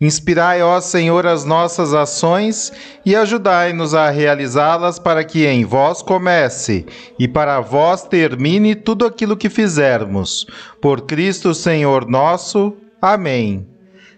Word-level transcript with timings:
Inspirai, 0.00 0.62
ó 0.62 0.80
Senhor, 0.80 1.26
as 1.26 1.44
nossas 1.44 1.94
ações 1.94 2.72
e 3.06 3.14
ajudai-nos 3.14 3.94
a 3.94 4.10
realizá-las 4.10 4.98
para 4.98 5.22
que 5.22 5.46
em 5.46 5.64
vós 5.64 6.02
comece 6.02 6.84
e 7.18 7.28
para 7.28 7.60
vós 7.60 8.02
termine 8.02 8.74
tudo 8.74 9.06
aquilo 9.06 9.36
que 9.36 9.48
fizermos. 9.48 10.46
Por 10.80 11.02
Cristo 11.02 11.54
Senhor 11.54 12.08
nosso. 12.08 12.76
Amém. 13.00 13.66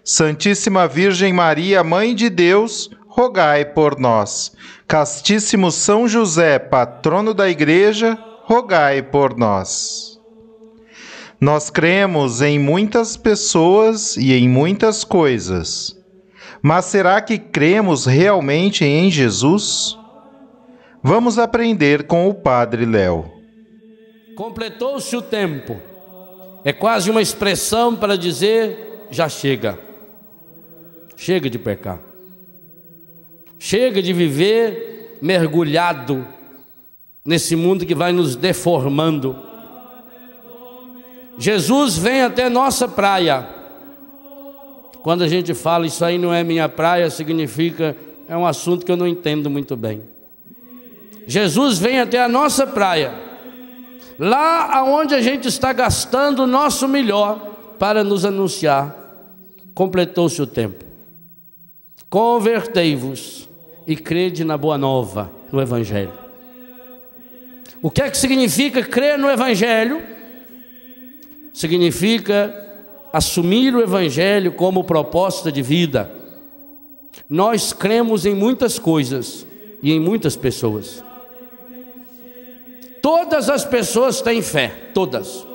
Santíssima 0.03 0.87
Virgem 0.87 1.33
Maria, 1.33 1.83
Mãe 1.83 2.13
de 2.13 2.29
Deus, 2.29 2.89
rogai 3.07 3.65
por 3.65 3.99
nós. 3.99 4.51
Castíssimo 4.87 5.71
São 5.71 6.07
José, 6.07 6.59
patrono 6.59 7.33
da 7.33 7.49
Igreja, 7.49 8.17
rogai 8.43 9.01
por 9.01 9.35
nós. 9.35 10.14
Nós 11.45 11.69
cremos 11.69 12.41
em 12.41 12.57
muitas 12.57 13.15
pessoas 13.15 14.17
e 14.17 14.33
em 14.33 14.49
muitas 14.49 15.03
coisas, 15.03 15.95
mas 16.59 16.85
será 16.85 17.21
que 17.21 17.37
cremos 17.37 18.07
realmente 18.07 18.83
em 18.83 19.11
Jesus? 19.11 19.95
Vamos 21.03 21.37
aprender 21.37 22.07
com 22.07 22.27
o 22.27 22.33
Padre 22.33 22.83
Léo. 22.83 23.31
Completou-se 24.35 25.15
o 25.15 25.21
tempo. 25.21 25.79
É 26.63 26.73
quase 26.73 27.11
uma 27.11 27.21
expressão 27.21 27.95
para 27.95 28.17
dizer: 28.17 29.05
já 29.11 29.29
chega. 29.29 29.77
Chega 31.15 31.47
de 31.47 31.59
pecar. 31.59 31.99
Chega 33.59 34.01
de 34.01 34.13
viver 34.13 35.19
mergulhado 35.21 36.25
nesse 37.23 37.55
mundo 37.55 37.85
que 37.85 37.93
vai 37.93 38.11
nos 38.11 38.35
deformando 38.35 39.53
Jesus 41.37 41.97
vem 41.97 42.21
até 42.21 42.49
nossa 42.49 42.87
praia. 42.87 43.47
Quando 45.03 45.23
a 45.23 45.27
gente 45.27 45.53
fala 45.53 45.85
isso 45.85 46.03
aí 46.03 46.17
não 46.17 46.33
é 46.33 46.43
minha 46.43 46.67
praia, 46.67 47.09
significa 47.09 47.95
é 48.27 48.35
um 48.35 48.45
assunto 48.45 48.85
que 48.85 48.91
eu 48.91 48.97
não 48.97 49.07
entendo 49.07 49.49
muito 49.49 49.75
bem. 49.75 50.01
Jesus 51.27 51.77
vem 51.77 51.99
até 51.99 52.23
a 52.23 52.29
nossa 52.29 52.65
praia. 52.65 53.13
Lá 54.17 54.77
aonde 54.77 55.13
a 55.13 55.21
gente 55.21 55.47
está 55.47 55.73
gastando 55.73 56.43
o 56.43 56.47
nosso 56.47 56.87
melhor 56.87 57.37
para 57.77 58.03
nos 58.03 58.23
anunciar, 58.23 58.95
completou-se 59.73 60.41
o 60.41 60.47
tempo. 60.47 60.85
Convertei-vos 62.09 63.49
e 63.85 63.95
crede 63.95 64.43
na 64.43 64.57
boa 64.57 64.77
nova, 64.77 65.29
no 65.51 65.61
evangelho. 65.61 66.13
O 67.81 67.91
que 67.91 68.01
é 68.01 68.09
que 68.09 68.17
significa 68.17 68.81
crer 68.81 69.19
no 69.19 69.29
evangelho? 69.29 70.14
Significa 71.55 72.53
assumir 73.13 73.73
o 73.73 73.81
Evangelho 73.81 74.51
como 74.51 74.83
proposta 74.83 75.49
de 75.49 75.61
vida. 75.61 76.11
Nós 77.29 77.71
cremos 77.71 78.25
em 78.25 78.35
muitas 78.35 78.77
coisas 78.77 79.45
e 79.81 79.93
em 79.93 79.99
muitas 79.99 80.35
pessoas. 80.35 81.01
Todas 83.01 83.49
as 83.49 83.63
pessoas 83.63 84.21
têm 84.21 84.41
fé, 84.41 84.67
todas. 84.93 85.47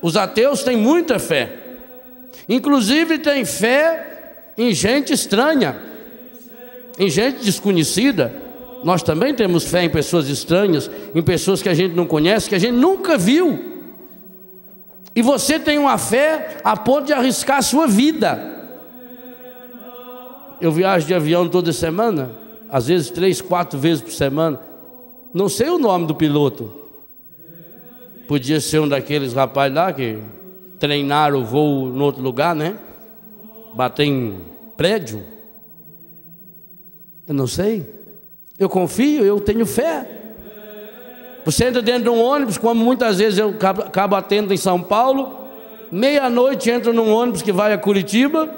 Os 0.00 0.16
ateus 0.16 0.62
têm 0.62 0.76
muita 0.76 1.18
fé, 1.18 1.56
inclusive 2.48 3.18
têm 3.18 3.44
fé 3.44 4.52
em 4.56 4.72
gente 4.72 5.12
estranha, 5.12 5.76
em 6.96 7.10
gente 7.10 7.44
desconhecida. 7.44 8.32
Nós 8.84 9.02
também 9.02 9.34
temos 9.34 9.64
fé 9.64 9.82
em 9.82 9.90
pessoas 9.90 10.28
estranhas, 10.28 10.88
em 11.12 11.22
pessoas 11.22 11.60
que 11.60 11.68
a 11.68 11.74
gente 11.74 11.96
não 11.96 12.06
conhece, 12.06 12.48
que 12.48 12.54
a 12.54 12.60
gente 12.60 12.74
nunca 12.74 13.18
viu. 13.18 13.71
E 15.14 15.20
você 15.20 15.58
tem 15.58 15.78
uma 15.78 15.98
fé 15.98 16.58
a 16.64 16.76
ponto 16.76 17.06
de 17.06 17.12
arriscar 17.12 17.58
a 17.58 17.62
sua 17.62 17.86
vida. 17.86 18.50
Eu 20.60 20.70
viajo 20.72 21.06
de 21.06 21.14
avião 21.14 21.48
toda 21.48 21.72
semana, 21.72 22.30
às 22.70 22.86
vezes 22.86 23.10
três, 23.10 23.40
quatro 23.40 23.78
vezes 23.78 24.02
por 24.02 24.12
semana. 24.12 24.60
Não 25.34 25.48
sei 25.48 25.68
o 25.68 25.78
nome 25.78 26.06
do 26.06 26.14
piloto. 26.14 26.70
Podia 28.28 28.60
ser 28.60 28.80
um 28.80 28.88
daqueles 28.88 29.32
rapazes 29.32 29.74
lá 29.74 29.92
que 29.92 30.18
treinaram 30.78 31.40
o 31.40 31.44
voo 31.44 31.88
em 31.88 32.00
outro 32.00 32.22
lugar, 32.22 32.54
né? 32.54 32.76
Bater 33.74 34.04
em 34.04 34.38
prédio. 34.76 35.22
Eu 37.26 37.34
não 37.34 37.46
sei. 37.46 37.88
Eu 38.58 38.68
confio, 38.68 39.24
eu 39.24 39.40
tenho 39.40 39.66
fé. 39.66 40.21
Você 41.44 41.64
entra 41.64 41.82
dentro 41.82 42.04
de 42.04 42.08
um 42.08 42.22
ônibus, 42.22 42.56
como 42.56 42.84
muitas 42.84 43.18
vezes 43.18 43.38
eu 43.38 43.54
acabo 43.60 44.14
atendo 44.14 44.54
em 44.54 44.56
São 44.56 44.80
Paulo, 44.80 45.36
meia-noite 45.90 46.70
entro 46.70 46.92
num 46.92 47.12
ônibus 47.12 47.42
que 47.42 47.52
vai 47.52 47.72
a 47.72 47.78
Curitiba, 47.78 48.48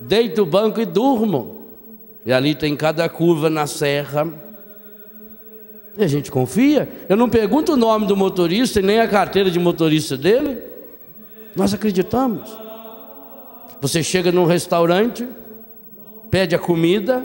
deito 0.00 0.42
o 0.42 0.46
banco 0.46 0.80
e 0.80 0.84
durmo. 0.84 1.62
E 2.26 2.32
ali 2.32 2.54
tem 2.54 2.76
cada 2.76 3.08
curva 3.08 3.50
na 3.50 3.66
serra. 3.66 4.26
E 5.96 6.02
a 6.02 6.06
gente 6.06 6.30
confia. 6.30 6.88
Eu 7.08 7.16
não 7.16 7.28
pergunto 7.28 7.72
o 7.72 7.76
nome 7.76 8.06
do 8.06 8.16
motorista 8.16 8.80
e 8.80 8.82
nem 8.82 9.00
a 9.00 9.08
carteira 9.08 9.50
de 9.50 9.58
motorista 9.58 10.16
dele. 10.16 10.58
Nós 11.54 11.72
acreditamos. 11.72 12.50
Você 13.80 14.02
chega 14.02 14.32
num 14.32 14.46
restaurante, 14.46 15.26
pede 16.30 16.54
a 16.54 16.58
comida 16.58 17.24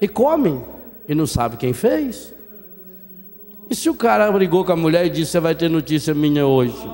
e 0.00 0.06
come 0.06 0.60
e 1.08 1.14
não 1.14 1.26
sabe 1.26 1.56
quem 1.56 1.72
fez. 1.72 2.34
E 3.70 3.74
se 3.74 3.90
o 3.90 3.94
cara 3.94 4.30
brigou 4.32 4.64
com 4.64 4.72
a 4.72 4.76
mulher 4.76 5.06
e 5.06 5.10
disse: 5.10 5.32
Você 5.32 5.40
vai 5.40 5.54
ter 5.54 5.68
notícia 5.68 6.14
minha 6.14 6.46
hoje? 6.46 6.90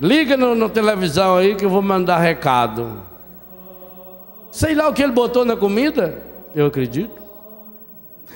Liga 0.00 0.36
no, 0.36 0.54
na 0.54 0.68
televisão 0.68 1.36
aí 1.36 1.54
que 1.54 1.64
eu 1.64 1.70
vou 1.70 1.82
mandar 1.82 2.18
recado. 2.18 3.02
Sei 4.50 4.74
lá 4.74 4.88
o 4.88 4.94
que 4.94 5.02
ele 5.02 5.12
botou 5.12 5.44
na 5.44 5.56
comida. 5.56 6.22
Eu 6.54 6.66
acredito. 6.66 7.20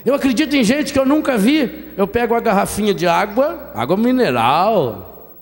Eu 0.05 0.15
acredito 0.15 0.55
em 0.55 0.63
gente 0.63 0.93
que 0.93 0.99
eu 0.99 1.07
nunca 1.07 1.37
vi. 1.39 1.93
Eu 1.97 2.07
pego 2.07 2.35
uma 2.35 2.41
garrafinha 2.41 2.93
de 2.93 3.07
água, 3.07 3.73
água 3.75 3.97
mineral. 3.97 5.33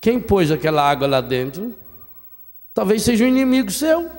Quem 0.00 0.20
pôs 0.20 0.50
aquela 0.50 0.88
água 0.88 1.08
lá 1.08 1.20
dentro? 1.20 1.74
Talvez 2.74 3.02
seja 3.02 3.24
um 3.24 3.28
inimigo 3.28 3.70
seu. 3.70 4.10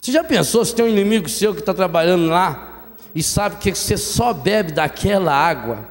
Você 0.00 0.12
já 0.12 0.22
pensou 0.22 0.64
se 0.64 0.74
tem 0.74 0.84
um 0.84 0.88
inimigo 0.88 1.28
seu 1.28 1.54
que 1.54 1.60
está 1.60 1.72
trabalhando 1.72 2.26
lá? 2.26 2.71
E 3.14 3.22
sabe 3.22 3.56
que 3.56 3.74
você 3.74 3.96
só 3.96 4.32
bebe 4.32 4.72
daquela 4.72 5.34
água. 5.34 5.86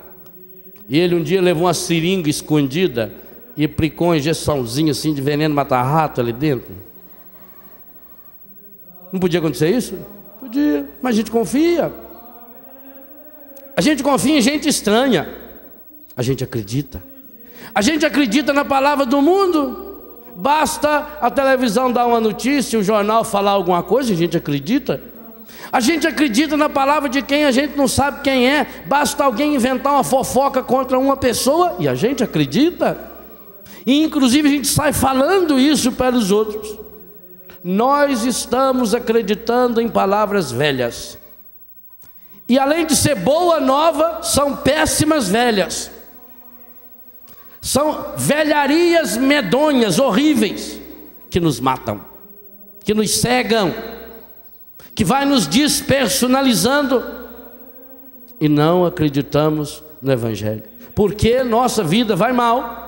E 0.89 0.97
ele 0.97 1.15
um 1.15 1.23
dia 1.23 1.41
levou 1.41 1.65
uma 1.65 1.73
seringa 1.73 2.29
escondida 2.29 3.13
e 3.55 3.65
aplicou 3.65 4.09
uma 4.09 4.17
injeçãozinha 4.17 4.91
assim 4.91 5.13
de 5.13 5.21
veneno 5.21 5.53
matar-rato 5.53 6.19
ali 6.19 6.33
dentro. 6.33 6.73
Não 9.11 9.19
podia 9.19 9.39
acontecer 9.39 9.69
isso? 9.69 9.97
Podia, 10.39 10.85
mas 11.01 11.13
a 11.13 11.17
gente 11.17 11.31
confia. 11.31 11.93
A 13.75 13.81
gente 13.81 14.03
confia 14.03 14.37
em 14.37 14.41
gente 14.41 14.67
estranha. 14.67 15.29
A 16.15 16.23
gente 16.23 16.43
acredita. 16.43 17.01
A 17.73 17.81
gente 17.81 18.05
acredita 18.05 18.51
na 18.51 18.65
palavra 18.65 19.05
do 19.05 19.21
mundo. 19.21 19.91
Basta 20.35 21.17
a 21.21 21.29
televisão 21.29 21.91
dar 21.91 22.05
uma 22.07 22.19
notícia, 22.19 22.79
o 22.79 22.83
jornal 22.83 23.23
falar 23.23 23.51
alguma 23.51 23.83
coisa, 23.83 24.13
a 24.13 24.15
gente 24.15 24.35
acredita. 24.35 25.01
A 25.69 25.79
gente 25.79 26.07
acredita 26.07 26.55
na 26.55 26.69
palavra 26.69 27.09
de 27.09 27.21
quem 27.21 27.45
a 27.45 27.51
gente 27.51 27.75
não 27.75 27.87
sabe 27.87 28.21
quem 28.21 28.49
é, 28.49 28.65
basta 28.85 29.23
alguém 29.23 29.55
inventar 29.55 29.93
uma 29.93 30.03
fofoca 30.03 30.63
contra 30.63 30.97
uma 30.97 31.17
pessoa 31.17 31.75
e 31.79 31.87
a 31.87 31.95
gente 31.95 32.23
acredita. 32.23 32.97
E 33.85 34.03
inclusive 34.03 34.47
a 34.47 34.51
gente 34.51 34.67
sai 34.67 34.93
falando 34.93 35.59
isso 35.59 35.91
para 35.91 36.15
os 36.15 36.31
outros. 36.31 36.79
Nós 37.63 38.23
estamos 38.25 38.95
acreditando 38.95 39.81
em 39.81 39.87
palavras 39.87 40.51
velhas. 40.51 41.17
E 42.49 42.57
além 42.59 42.85
de 42.85 42.95
ser 42.95 43.15
boa 43.15 43.59
nova, 43.59 44.23
são 44.23 44.55
péssimas 44.57 45.27
velhas. 45.29 45.91
São 47.61 48.13
velharias 48.17 49.15
medonhas, 49.15 49.99
horríveis, 49.99 50.79
que 51.29 51.39
nos 51.39 51.59
matam, 51.59 52.01
que 52.83 52.93
nos 52.93 53.19
cegam, 53.19 53.73
que 54.93 55.03
vai 55.03 55.25
nos 55.25 55.47
despersonalizando 55.47 57.03
e 58.39 58.49
não 58.49 58.85
acreditamos 58.85 59.83
no 60.01 60.11
Evangelho. 60.11 60.63
Porque 60.95 61.43
nossa 61.43 61.83
vida 61.83 62.15
vai 62.15 62.33
mal 62.33 62.81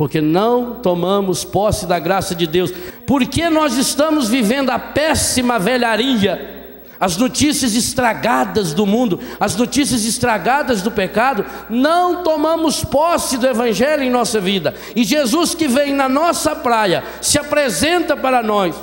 porque 0.00 0.22
não 0.22 0.76
tomamos 0.76 1.44
posse 1.44 1.84
da 1.84 1.98
graça 1.98 2.34
de 2.34 2.46
Deus, 2.46 2.72
porque 3.06 3.50
nós 3.50 3.76
estamos 3.76 4.30
vivendo 4.30 4.70
a 4.70 4.78
péssima 4.78 5.58
velharia, 5.58 6.88
as 6.98 7.18
notícias 7.18 7.74
estragadas 7.74 8.72
do 8.72 8.86
mundo, 8.86 9.20
as 9.38 9.54
notícias 9.56 10.06
estragadas 10.06 10.80
do 10.80 10.90
pecado, 10.90 11.44
não 11.68 12.22
tomamos 12.22 12.82
posse 12.82 13.36
do 13.36 13.46
Evangelho 13.46 14.02
em 14.02 14.08
nossa 14.08 14.40
vida, 14.40 14.74
e 14.96 15.04
Jesus 15.04 15.54
que 15.54 15.68
vem 15.68 15.92
na 15.92 16.08
nossa 16.08 16.56
praia, 16.56 17.04
se 17.20 17.38
apresenta 17.38 18.16
para 18.16 18.42
nós, 18.42 18.74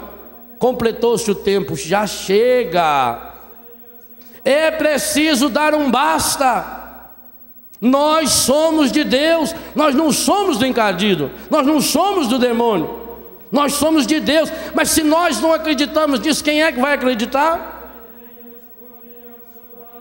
completou-se 0.59 1.29
o 1.29 1.35
tempo, 1.35 1.75
já 1.75 2.07
chega, 2.07 3.33
é 4.43 4.71
preciso 4.71 5.49
dar 5.49 5.73
um 5.75 5.91
basta. 5.91 6.75
Nós 7.79 8.31
somos 8.31 8.91
de 8.91 9.03
Deus, 9.03 9.53
nós 9.75 9.93
não 9.93 10.11
somos 10.11 10.57
do 10.57 10.65
encardido, 10.65 11.29
nós 11.49 11.65
não 11.65 11.79
somos 11.79 12.27
do 12.27 12.39
demônio, 12.39 12.89
nós 13.51 13.73
somos 13.73 14.07
de 14.07 14.19
Deus, 14.19 14.51
mas 14.73 14.89
se 14.89 15.03
nós 15.03 15.39
não 15.39 15.53
acreditamos 15.53 16.19
nisso, 16.19 16.43
quem 16.43 16.63
é 16.63 16.71
que 16.71 16.79
vai 16.79 16.93
acreditar? 16.93 17.75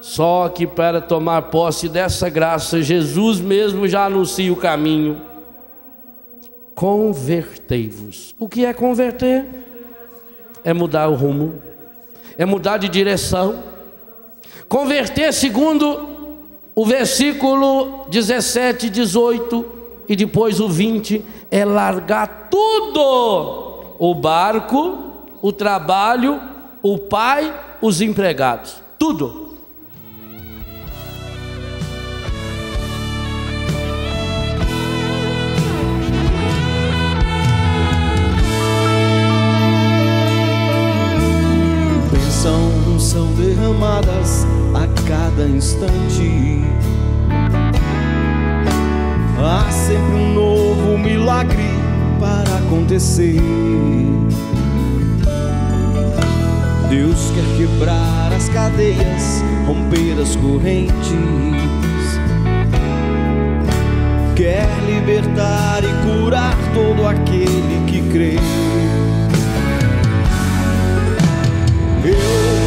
Só 0.00 0.49
que 0.49 0.67
para 0.67 1.00
tomar 1.00 1.43
posse 1.43 1.88
dessa 1.88 2.31
graça, 2.31 2.81
Jesus 2.81 3.41
mesmo 3.41 3.88
já 3.88 4.06
anuncia 4.06 4.53
o 4.53 4.56
caminho. 4.56 5.20
Convertei-vos. 6.76 8.35
O 8.38 8.49
que 8.49 8.64
é 8.64 8.73
converter? 8.73 9.66
É 10.67 10.75
mudar 10.75 11.09
o 11.09 11.15
rumo, 11.15 11.63
é 12.37 12.45
mudar 12.45 12.77
de 12.77 12.89
direção. 12.89 13.63
Converter, 14.69 15.33
segundo 15.33 16.17
o 16.75 16.85
versículo 16.85 18.05
17, 18.11 18.91
18 18.91 19.65
e 20.09 20.17
depois 20.17 20.61
o 20.61 20.69
20 20.69 21.25
é 21.51 21.65
largar 21.65 22.49
tudo: 22.51 23.95
o 23.99 24.15
barco, 24.15 25.13
o 25.41 25.53
trabalho, 25.53 26.41
o 26.83 26.99
pai, 26.99 27.55
os 27.81 28.01
empregados, 28.01 28.83
tudo. 28.99 29.45
Instante. 45.56 46.61
Há 49.38 49.70
sempre 49.70 50.14
um 50.14 50.35
novo 50.35 50.99
milagre 50.99 51.70
para 52.20 52.56
acontecer. 52.58 53.41
Deus 56.91 57.32
quer 57.35 57.56
quebrar 57.56 58.32
as 58.35 58.49
cadeias, 58.50 59.43
romper 59.67 60.20
as 60.20 60.37
correntes. 60.37 61.06
Quer 64.35 64.69
libertar 64.87 65.82
e 65.82 66.23
curar 66.23 66.55
todo 66.75 67.06
aquele 67.06 67.82
que 67.87 68.03
crê. 68.11 68.37
Eu 72.05 72.66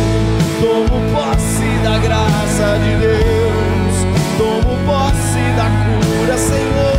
tomo 0.60 1.00
posse 1.14 1.70
da 1.84 1.98
graça 2.00 2.80
de 2.84 2.96
Deus, 2.98 3.96
tomo 4.38 4.78
posse 4.86 5.42
da 5.56 5.68
cura, 5.86 6.38
Senhor, 6.38 6.98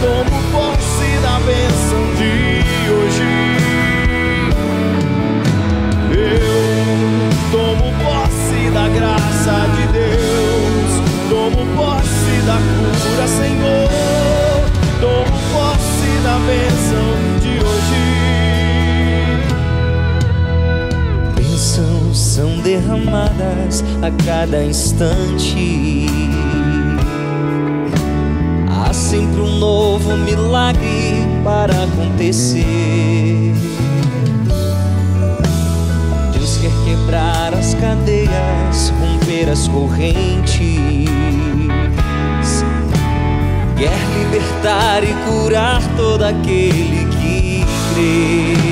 tomo 0.00 0.36
posse 0.52 1.08
da 1.22 1.38
bênção 1.40 2.02
de 2.16 2.90
hoje. 2.90 3.30
Eu 6.12 7.52
tomo 7.52 7.92
posse 8.04 8.70
da 8.70 8.88
graça 8.88 9.68
de 9.76 9.86
Deus, 9.92 10.90
tomo 11.28 11.64
posse 11.76 12.34
da 12.46 12.58
cura, 12.58 13.26
Senhor, 13.28 13.88
tomo 15.00 15.38
posse 15.52 16.10
da 16.24 16.38
bênção 16.46 16.79
derramadas 22.70 23.82
a 24.00 24.24
cada 24.24 24.62
instante. 24.62 26.06
Há 28.68 28.92
sempre 28.92 29.40
um 29.40 29.58
novo 29.58 30.16
milagre 30.18 31.26
para 31.42 31.72
acontecer. 31.72 33.52
Deus 36.32 36.58
quer 36.58 36.70
quebrar 36.84 37.54
as 37.54 37.74
cadeias, 37.74 38.92
romper 39.00 39.50
as 39.50 39.66
correntes. 39.66 40.60
Quer 43.76 43.98
libertar 44.18 45.02
e 45.02 45.12
curar 45.28 45.82
todo 45.96 46.22
aquele 46.22 47.06
que 47.16 47.64
crê. 47.94 48.69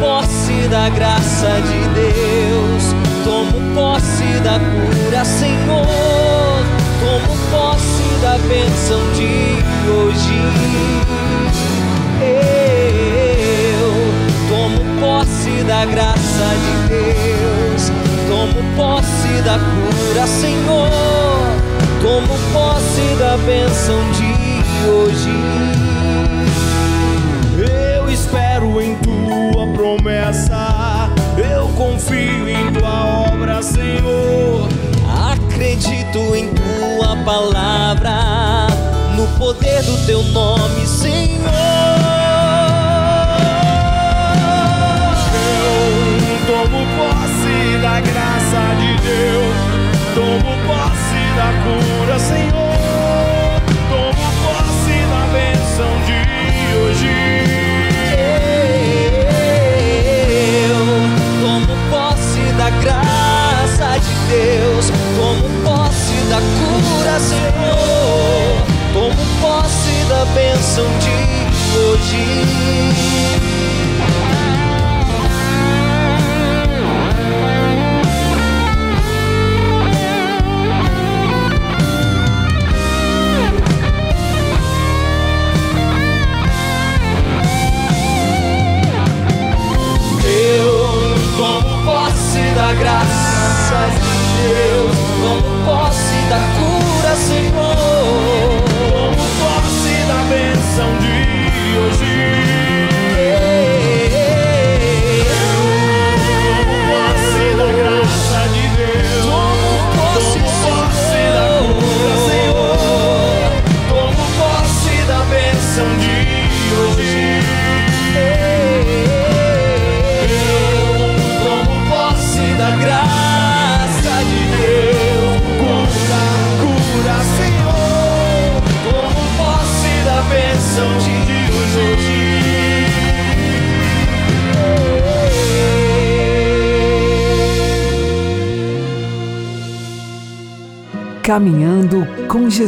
Posse 0.00 0.68
da 0.68 0.88
graça 0.88 1.48
de 1.62 1.88
Deus, 1.94 2.94
tomo 3.24 3.74
posse 3.74 4.24
da 4.42 4.58
cura, 4.58 5.24
Senhor, 5.24 6.64
tomo 7.00 7.36
posse 7.50 8.08
da 8.22 8.38
bênção 8.48 9.00
de 9.12 9.90
hoje. 9.90 10.38
Eu 12.20 13.90
tomo 14.48 15.00
posse 15.00 15.64
da 15.64 15.84
graça 15.84 16.46
de 16.64 16.88
Deus, 16.88 17.90
tomo 18.28 18.62
posse 18.76 19.42
da 19.44 19.58
cura, 19.58 20.26
Senhor, 20.26 20.90
tomo 22.02 22.38
posse 22.52 23.16
da 23.18 23.36
bênção 23.38 23.98
de 24.12 24.88
hoje. 24.88 25.87
Promessa, 29.96 31.08
eu 31.38 31.66
confio 31.68 32.48
em 32.48 32.72
tua 32.74 33.30
obra, 33.30 33.62
Senhor. 33.62 34.68
Acredito 35.32 36.18
em 36.36 36.50
tua 36.52 37.16
palavra, 37.24 38.66
no 39.16 39.26
poder 39.38 39.82
do 39.84 40.06
teu 40.06 40.22
nome, 40.24 40.86
Senhor. 40.86 42.07
Senhor. 67.18 68.66
Tomo 68.92 69.26
posse 69.40 70.04
da 70.08 70.24
bênção 70.26 70.86
de 70.98 71.78
hoje. 71.78 72.24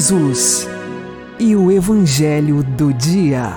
Jesus 0.00 0.66
e 1.38 1.54
o 1.54 1.70
Evangelho 1.70 2.62
do 2.62 2.90
Dia. 2.90 3.52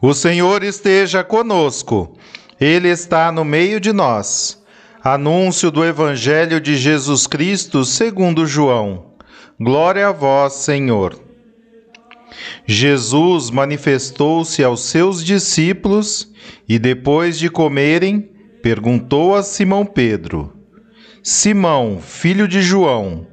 O 0.00 0.14
Senhor 0.14 0.62
esteja 0.62 1.24
conosco, 1.24 2.16
Ele 2.60 2.88
está 2.88 3.32
no 3.32 3.44
meio 3.44 3.80
de 3.80 3.92
nós. 3.92 4.62
Anúncio 5.02 5.72
do 5.72 5.84
Evangelho 5.84 6.60
de 6.60 6.76
Jesus 6.76 7.26
Cristo 7.26 7.84
segundo 7.84 8.46
João. 8.46 9.06
Glória 9.58 10.06
a 10.06 10.12
vós, 10.12 10.52
Senhor. 10.52 11.18
Jesus 12.64 13.50
manifestou-se 13.50 14.62
aos 14.62 14.84
seus 14.84 15.24
discípulos 15.24 16.32
e, 16.68 16.78
depois 16.78 17.40
de 17.40 17.50
comerem, 17.50 18.30
perguntou 18.62 19.34
a 19.34 19.42
Simão 19.42 19.84
Pedro: 19.84 20.52
Simão, 21.26 22.02
filho 22.02 22.46
de 22.46 22.60
João, 22.60 23.26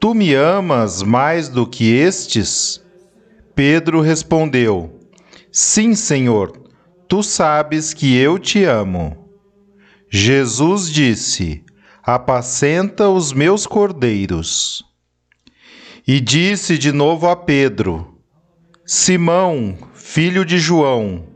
tu 0.00 0.14
me 0.14 0.32
amas 0.32 1.02
mais 1.02 1.50
do 1.50 1.66
que 1.66 1.92
estes? 1.92 2.82
Pedro 3.54 4.00
respondeu: 4.00 4.98
Sim, 5.52 5.94
Senhor, 5.94 6.58
tu 7.06 7.22
sabes 7.22 7.92
que 7.92 8.16
eu 8.16 8.38
te 8.38 8.64
amo. 8.64 9.28
Jesus 10.08 10.90
disse: 10.90 11.62
Apacenta 12.02 13.10
os 13.10 13.34
meus 13.34 13.66
cordeiros. 13.66 14.82
E 16.08 16.20
disse 16.20 16.78
de 16.78 16.90
novo 16.90 17.28
a 17.28 17.36
Pedro: 17.36 18.18
Simão, 18.86 19.76
filho 19.92 20.42
de 20.42 20.58
João, 20.58 21.26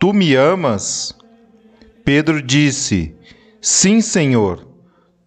tu 0.00 0.12
me 0.12 0.34
amas? 0.34 1.16
Pedro 2.04 2.42
disse: 2.42 3.14
Sim, 3.60 4.00
Senhor, 4.00 4.73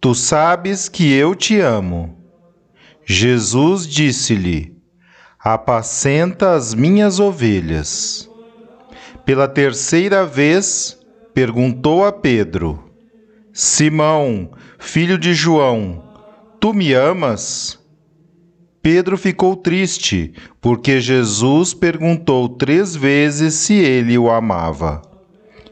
tu 0.00 0.14
sabes 0.14 0.88
que 0.88 1.12
eu 1.12 1.34
te 1.34 1.60
amo. 1.60 2.16
Jesus 3.04 3.86
disse-lhe: 3.86 4.76
Apacenta 5.38 6.52
as 6.52 6.74
minhas 6.74 7.18
ovelhas. 7.18 8.28
Pela 9.24 9.48
terceira 9.48 10.24
vez, 10.24 10.98
perguntou 11.34 12.04
a 12.04 12.12
Pedro: 12.12 12.84
Simão, 13.52 14.50
filho 14.78 15.18
de 15.18 15.34
João, 15.34 16.04
tu 16.60 16.72
me 16.72 16.92
amas? 16.92 17.78
Pedro 18.80 19.18
ficou 19.18 19.56
triste, 19.56 20.32
porque 20.60 21.00
Jesus 21.00 21.74
perguntou 21.74 22.48
três 22.48 22.94
vezes 22.94 23.54
se 23.54 23.74
ele 23.74 24.16
o 24.16 24.30
amava. 24.30 25.02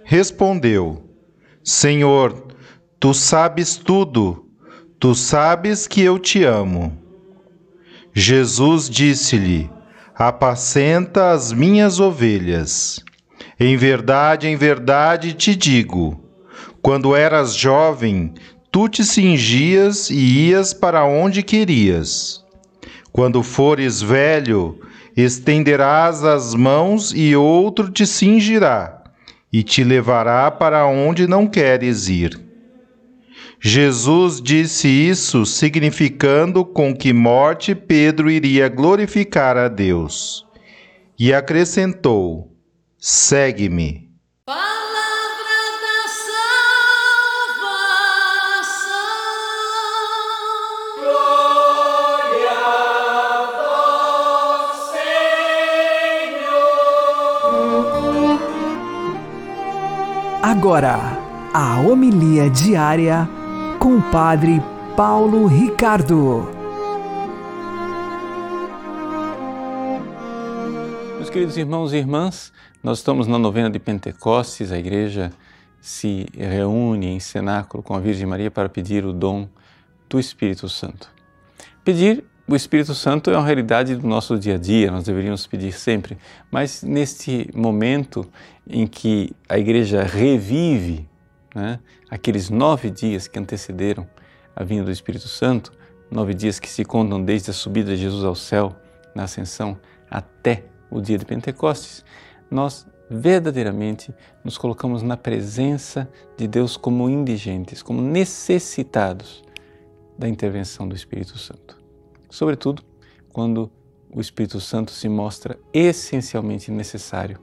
Respondeu: 0.04 1.04
Senhor, 1.62 2.46
tu 2.98 3.12
sabes 3.12 3.76
tudo, 3.76 4.46
tu 4.98 5.14
sabes 5.14 5.86
que 5.86 6.00
eu 6.00 6.18
te 6.18 6.44
amo. 6.44 6.96
Jesus 8.12 8.88
disse-lhe: 8.88 9.70
Apacenta 10.14 11.32
as 11.32 11.52
minhas 11.52 12.00
ovelhas. 12.00 13.04
Em 13.60 13.76
verdade, 13.76 14.48
em 14.48 14.56
verdade 14.56 15.34
te 15.34 15.54
digo: 15.54 16.18
quando 16.80 17.14
eras 17.14 17.54
jovem, 17.54 18.32
tu 18.70 18.88
te 18.88 19.04
cingias 19.04 20.08
e 20.08 20.48
ias 20.48 20.72
para 20.72 21.04
onde 21.04 21.42
querias. 21.42 22.42
Quando 23.12 23.42
fores 23.42 24.00
velho, 24.00 24.78
estenderás 25.16 26.22
as 26.22 26.54
mãos 26.54 27.12
e 27.14 27.34
outro 27.34 27.90
te 27.90 28.06
cingirá 28.06 29.02
e 29.52 29.62
te 29.62 29.82
levará 29.82 30.50
para 30.50 30.86
onde 30.86 31.26
não 31.26 31.46
queres 31.46 32.08
ir. 32.08 32.45
Jesus 33.68 34.40
disse 34.40 34.86
isso 34.86 35.44
significando 35.44 36.64
com 36.64 36.94
que 36.94 37.12
morte 37.12 37.74
Pedro 37.74 38.30
iria 38.30 38.68
glorificar 38.68 39.56
a 39.56 39.66
Deus. 39.66 40.46
E 41.18 41.34
acrescentou: 41.34 42.56
Segue-me. 42.96 44.06
Agora, 60.40 61.00
a 61.52 61.80
homilia 61.80 62.48
diária 62.48 63.28
com 63.86 63.98
o 63.98 64.02
Padre 64.10 64.60
Paulo 64.96 65.46
Ricardo. 65.46 66.48
Meus 71.14 71.30
queridos 71.30 71.56
irmãos 71.56 71.92
e 71.92 71.96
irmãs, 71.98 72.52
nós 72.82 72.98
estamos 72.98 73.28
na 73.28 73.38
novena 73.38 73.70
de 73.70 73.78
Pentecostes, 73.78 74.72
a 74.72 74.76
igreja 74.76 75.30
se 75.80 76.26
reúne 76.36 77.06
em 77.06 77.20
cenáculo 77.20 77.80
com 77.80 77.94
a 77.94 78.00
Virgem 78.00 78.26
Maria 78.26 78.50
para 78.50 78.68
pedir 78.68 79.04
o 79.04 79.12
dom 79.12 79.48
do 80.08 80.18
Espírito 80.18 80.68
Santo. 80.68 81.08
Pedir 81.84 82.24
o 82.48 82.56
Espírito 82.56 82.92
Santo 82.92 83.30
é 83.30 83.36
uma 83.36 83.46
realidade 83.46 83.94
do 83.94 84.08
nosso 84.08 84.36
dia 84.36 84.56
a 84.56 84.58
dia, 84.58 84.90
nós 84.90 85.04
deveríamos 85.04 85.46
pedir 85.46 85.70
sempre, 85.70 86.18
mas 86.50 86.82
neste 86.82 87.48
momento 87.54 88.28
em 88.68 88.84
que 88.84 89.30
a 89.48 89.56
igreja 89.56 90.02
revive 90.02 91.08
né, 91.56 91.80
aqueles 92.10 92.50
nove 92.50 92.90
dias 92.90 93.26
que 93.26 93.38
antecederam 93.38 94.06
a 94.54 94.62
vinda 94.62 94.84
do 94.84 94.90
Espírito 94.90 95.26
Santo, 95.28 95.72
nove 96.10 96.34
dias 96.34 96.60
que 96.60 96.68
se 96.68 96.84
contam 96.84 97.22
desde 97.22 97.50
a 97.50 97.54
subida 97.54 97.96
de 97.96 98.02
Jesus 98.02 98.24
ao 98.24 98.34
céu, 98.34 98.76
na 99.14 99.24
ascensão, 99.24 99.78
até 100.10 100.64
o 100.90 101.00
dia 101.00 101.18
de 101.18 101.24
Pentecostes, 101.24 102.04
nós 102.50 102.86
verdadeiramente 103.10 104.14
nos 104.44 104.58
colocamos 104.58 105.02
na 105.02 105.16
presença 105.16 106.08
de 106.36 106.46
Deus 106.46 106.76
como 106.76 107.08
indigentes, 107.08 107.82
como 107.82 108.00
necessitados 108.02 109.42
da 110.18 110.28
intervenção 110.28 110.86
do 110.88 110.94
Espírito 110.94 111.38
Santo 111.38 111.86
sobretudo 112.36 112.82
quando 113.32 113.70
o 114.10 114.20
Espírito 114.20 114.60
Santo 114.60 114.90
se 114.90 115.08
mostra 115.08 115.58
essencialmente 115.72 116.70
necessário 116.70 117.38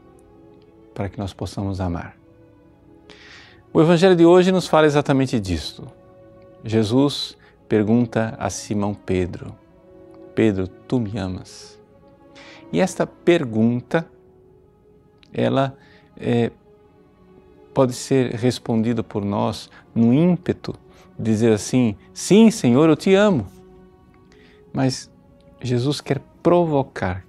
para 0.94 1.10
que 1.10 1.18
nós 1.18 1.34
possamos 1.34 1.82
amar. 1.82 2.23
O 3.76 3.82
Evangelho 3.82 4.16
de 4.16 4.24
hoje 4.24 4.52
nos 4.52 4.68
fala 4.68 4.86
exatamente 4.86 5.40
disto. 5.40 5.88
Jesus 6.64 7.36
pergunta 7.68 8.36
a 8.38 8.48
Simão 8.48 8.94
Pedro: 8.94 9.56
Pedro, 10.36 10.68
tu 10.68 11.00
me 11.00 11.18
amas? 11.18 11.82
E 12.72 12.80
esta 12.80 13.08
pergunta, 13.08 14.08
ela 15.34 15.76
é, 16.16 16.52
pode 17.74 17.94
ser 17.94 18.36
respondida 18.36 19.02
por 19.02 19.26
nós 19.26 19.72
no 19.96 20.14
ímpeto 20.14 20.76
dizer 21.18 21.52
assim: 21.52 21.96
Sim, 22.14 22.52
Senhor, 22.52 22.88
eu 22.88 22.96
te 22.96 23.16
amo. 23.16 23.48
Mas 24.72 25.10
Jesus 25.60 26.00
quer 26.00 26.22
provocar 26.44 27.26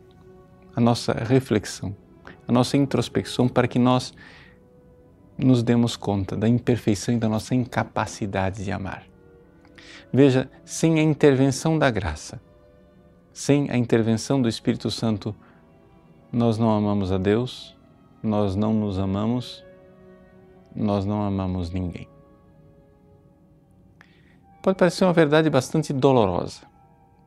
a 0.76 0.80
nossa 0.80 1.14
reflexão, 1.14 1.96
a 2.46 2.52
nossa 2.52 2.76
introspecção 2.76 3.48
para 3.48 3.66
que 3.66 3.78
nós 3.78 4.12
nos 5.37 5.62
demos 5.62 5.97
conta 5.97 6.37
da 6.37 6.49
imperfeição 6.49 7.14
e 7.14 7.19
da 7.19 7.29
nossa 7.29 7.55
incapacidade 7.55 8.64
de 8.64 8.71
amar. 8.71 9.05
Veja, 10.12 10.49
sem 10.64 10.99
a 10.99 11.03
intervenção 11.03 11.79
da 11.79 11.91
graça, 11.91 12.41
sem 13.33 13.71
a 13.71 13.76
intervenção 13.76 14.41
do 14.41 14.49
Espírito 14.49 14.91
Santo, 14.91 15.35
nós 16.33 16.57
não 16.57 16.71
amamos 16.71 17.11
a 17.11 17.19
Deus, 17.19 17.76
nós 18.23 18.55
não 18.55 18.73
nos 18.73 18.99
amamos, 18.99 19.64
nós 20.75 21.05
não 21.05 21.23
amamos 21.23 21.71
ninguém. 21.71 22.09
Pode 24.62 24.79
parecer 24.79 25.05
uma 25.05 25.12
verdade 25.12 25.50
bastante 25.50 25.93
dolorosa, 25.93 26.62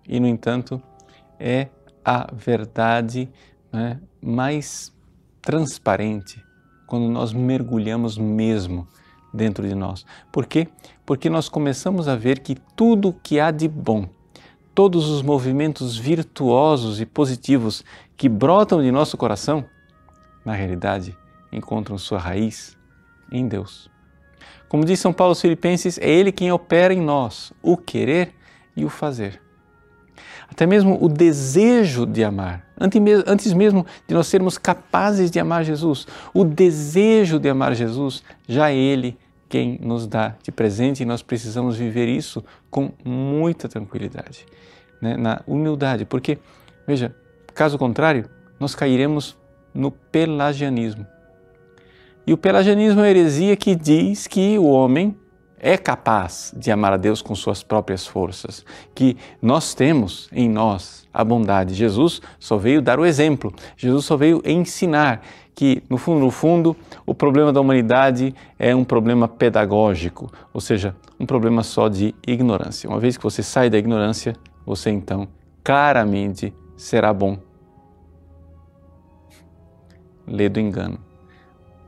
e, 0.07 0.19
no 0.19 0.27
entanto, 0.27 0.81
é 1.37 1.67
a 2.03 2.29
verdade 2.33 3.29
né, 3.71 3.99
mais 4.21 4.93
transparente 5.41 6.46
quando 6.87 7.07
nós 7.09 7.33
mergulhamos 7.33 8.17
mesmo 8.17 8.87
dentro 9.33 9.67
de 9.67 9.75
nós. 9.75 10.05
Por 10.31 10.45
quê? 10.45 10.67
Porque 11.05 11.29
nós 11.29 11.49
começamos 11.49 12.07
a 12.07 12.15
ver 12.15 12.39
que 12.39 12.55
tudo 12.75 13.13
que 13.21 13.39
há 13.39 13.51
de 13.51 13.67
bom, 13.67 14.09
todos 14.73 15.09
os 15.09 15.21
movimentos 15.21 15.97
virtuosos 15.97 16.99
e 16.99 17.05
positivos 17.05 17.83
que 18.15 18.29
brotam 18.29 18.81
de 18.81 18.91
nosso 18.91 19.17
coração, 19.17 19.65
na 20.43 20.53
realidade 20.53 21.15
encontram 21.51 21.97
sua 21.97 22.17
raiz 22.17 22.77
em 23.31 23.47
Deus. 23.47 23.91
Como 24.67 24.85
diz 24.85 24.99
São 24.99 25.13
Paulo 25.13 25.31
aos 25.31 25.41
Filipenses, 25.41 25.97
é 25.99 26.09
Ele 26.09 26.31
quem 26.31 26.51
opera 26.51 26.93
em 26.93 27.01
nós 27.01 27.53
o 27.61 27.77
querer 27.77 28.33
e 28.75 28.83
o 28.83 28.89
fazer 28.89 29.46
até 30.49 30.65
mesmo 30.65 30.97
o 31.01 31.09
desejo 31.09 32.05
de 32.05 32.23
amar, 32.23 32.65
antes 33.25 33.53
mesmo 33.53 33.85
de 34.07 34.13
nós 34.13 34.27
sermos 34.27 34.57
capazes 34.57 35.29
de 35.29 35.39
amar 35.39 35.63
Jesus, 35.63 36.07
o 36.33 36.43
desejo 36.43 37.39
de 37.39 37.49
amar 37.49 37.75
Jesus, 37.75 38.23
já 38.47 38.71
Ele 38.71 39.17
quem 39.49 39.79
nos 39.81 40.07
dá 40.07 40.35
de 40.43 40.51
presente 40.51 41.03
e 41.03 41.05
nós 41.05 41.21
precisamos 41.21 41.77
viver 41.77 42.07
isso 42.07 42.43
com 42.69 42.91
muita 43.03 43.67
tranquilidade, 43.69 44.45
né? 45.01 45.15
na 45.15 45.41
humildade, 45.47 46.05
porque, 46.05 46.37
veja, 46.85 47.15
caso 47.53 47.77
contrário, 47.77 48.29
nós 48.59 48.75
cairemos 48.75 49.37
no 49.73 49.91
pelagianismo. 49.91 51.05
E 52.25 52.33
o 52.33 52.37
pelagianismo 52.37 53.01
é 53.01 53.05
a 53.05 53.09
heresia 53.09 53.55
que 53.55 53.73
diz 53.73 54.27
que 54.27 54.57
o 54.57 54.65
homem 54.65 55.15
é 55.59 55.77
capaz 55.77 56.53
de 56.55 56.71
amar 56.71 56.93
a 56.93 56.97
Deus 56.97 57.21
com 57.21 57.33
suas 57.33 57.63
próprias 57.63 58.05
forças, 58.05 58.63
que 58.93 59.17
nós 59.41 59.73
temos 59.73 60.29
em 60.31 60.47
nós 60.47 61.07
a 61.13 61.23
bondade. 61.23 61.73
Jesus 61.73 62.21
só 62.39 62.57
veio 62.57 62.81
dar 62.81 62.99
o 62.99 63.05
exemplo, 63.05 63.53
Jesus 63.75 64.05
só 64.05 64.15
veio 64.15 64.41
ensinar 64.45 65.21
que, 65.55 65.81
no 65.89 65.97
fundo, 65.97 66.19
no 66.19 66.29
fundo, 66.29 66.75
o 67.05 67.15
problema 67.15 67.51
da 67.51 67.59
humanidade 67.59 68.33
é 68.59 68.75
um 68.75 68.83
problema 68.83 69.27
pedagógico, 69.27 70.31
ou 70.53 70.61
seja, 70.61 70.95
um 71.19 71.25
problema 71.25 71.63
só 71.63 71.89
de 71.89 72.13
ignorância. 72.27 72.87
Uma 72.87 72.99
vez 72.99 73.17
que 73.17 73.23
você 73.23 73.41
sai 73.41 73.69
da 73.69 73.77
ignorância, 73.77 74.35
você 74.63 74.91
então 74.91 75.27
claramente 75.63 76.53
será 76.75 77.11
bom. 77.11 77.39
Lê 80.27 80.47
do 80.47 80.59
engano. 80.59 80.99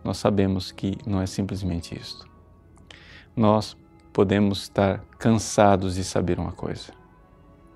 Nós 0.04 0.18
sabemos 0.18 0.72
que 0.72 0.98
não 1.06 1.22
é 1.22 1.28
simplesmente 1.28 1.94
isto 1.96 2.28
nós 3.36 3.75
podemos 4.12 4.63
estar 4.63 5.03
cansados 5.17 5.95
de 5.95 6.03
saber 6.03 6.39
uma 6.39 6.51
coisa. 6.51 6.91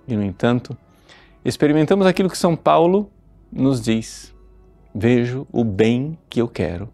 E, 0.07 0.15
no 0.15 0.23
entanto, 0.23 0.77
experimentamos 1.43 2.05
aquilo 2.05 2.29
que 2.29 2.37
São 2.37 2.55
Paulo 2.55 3.09
nos 3.51 3.81
diz: 3.81 4.33
vejo 4.93 5.47
o 5.51 5.63
bem 5.63 6.17
que 6.29 6.41
eu 6.41 6.47
quero 6.47 6.89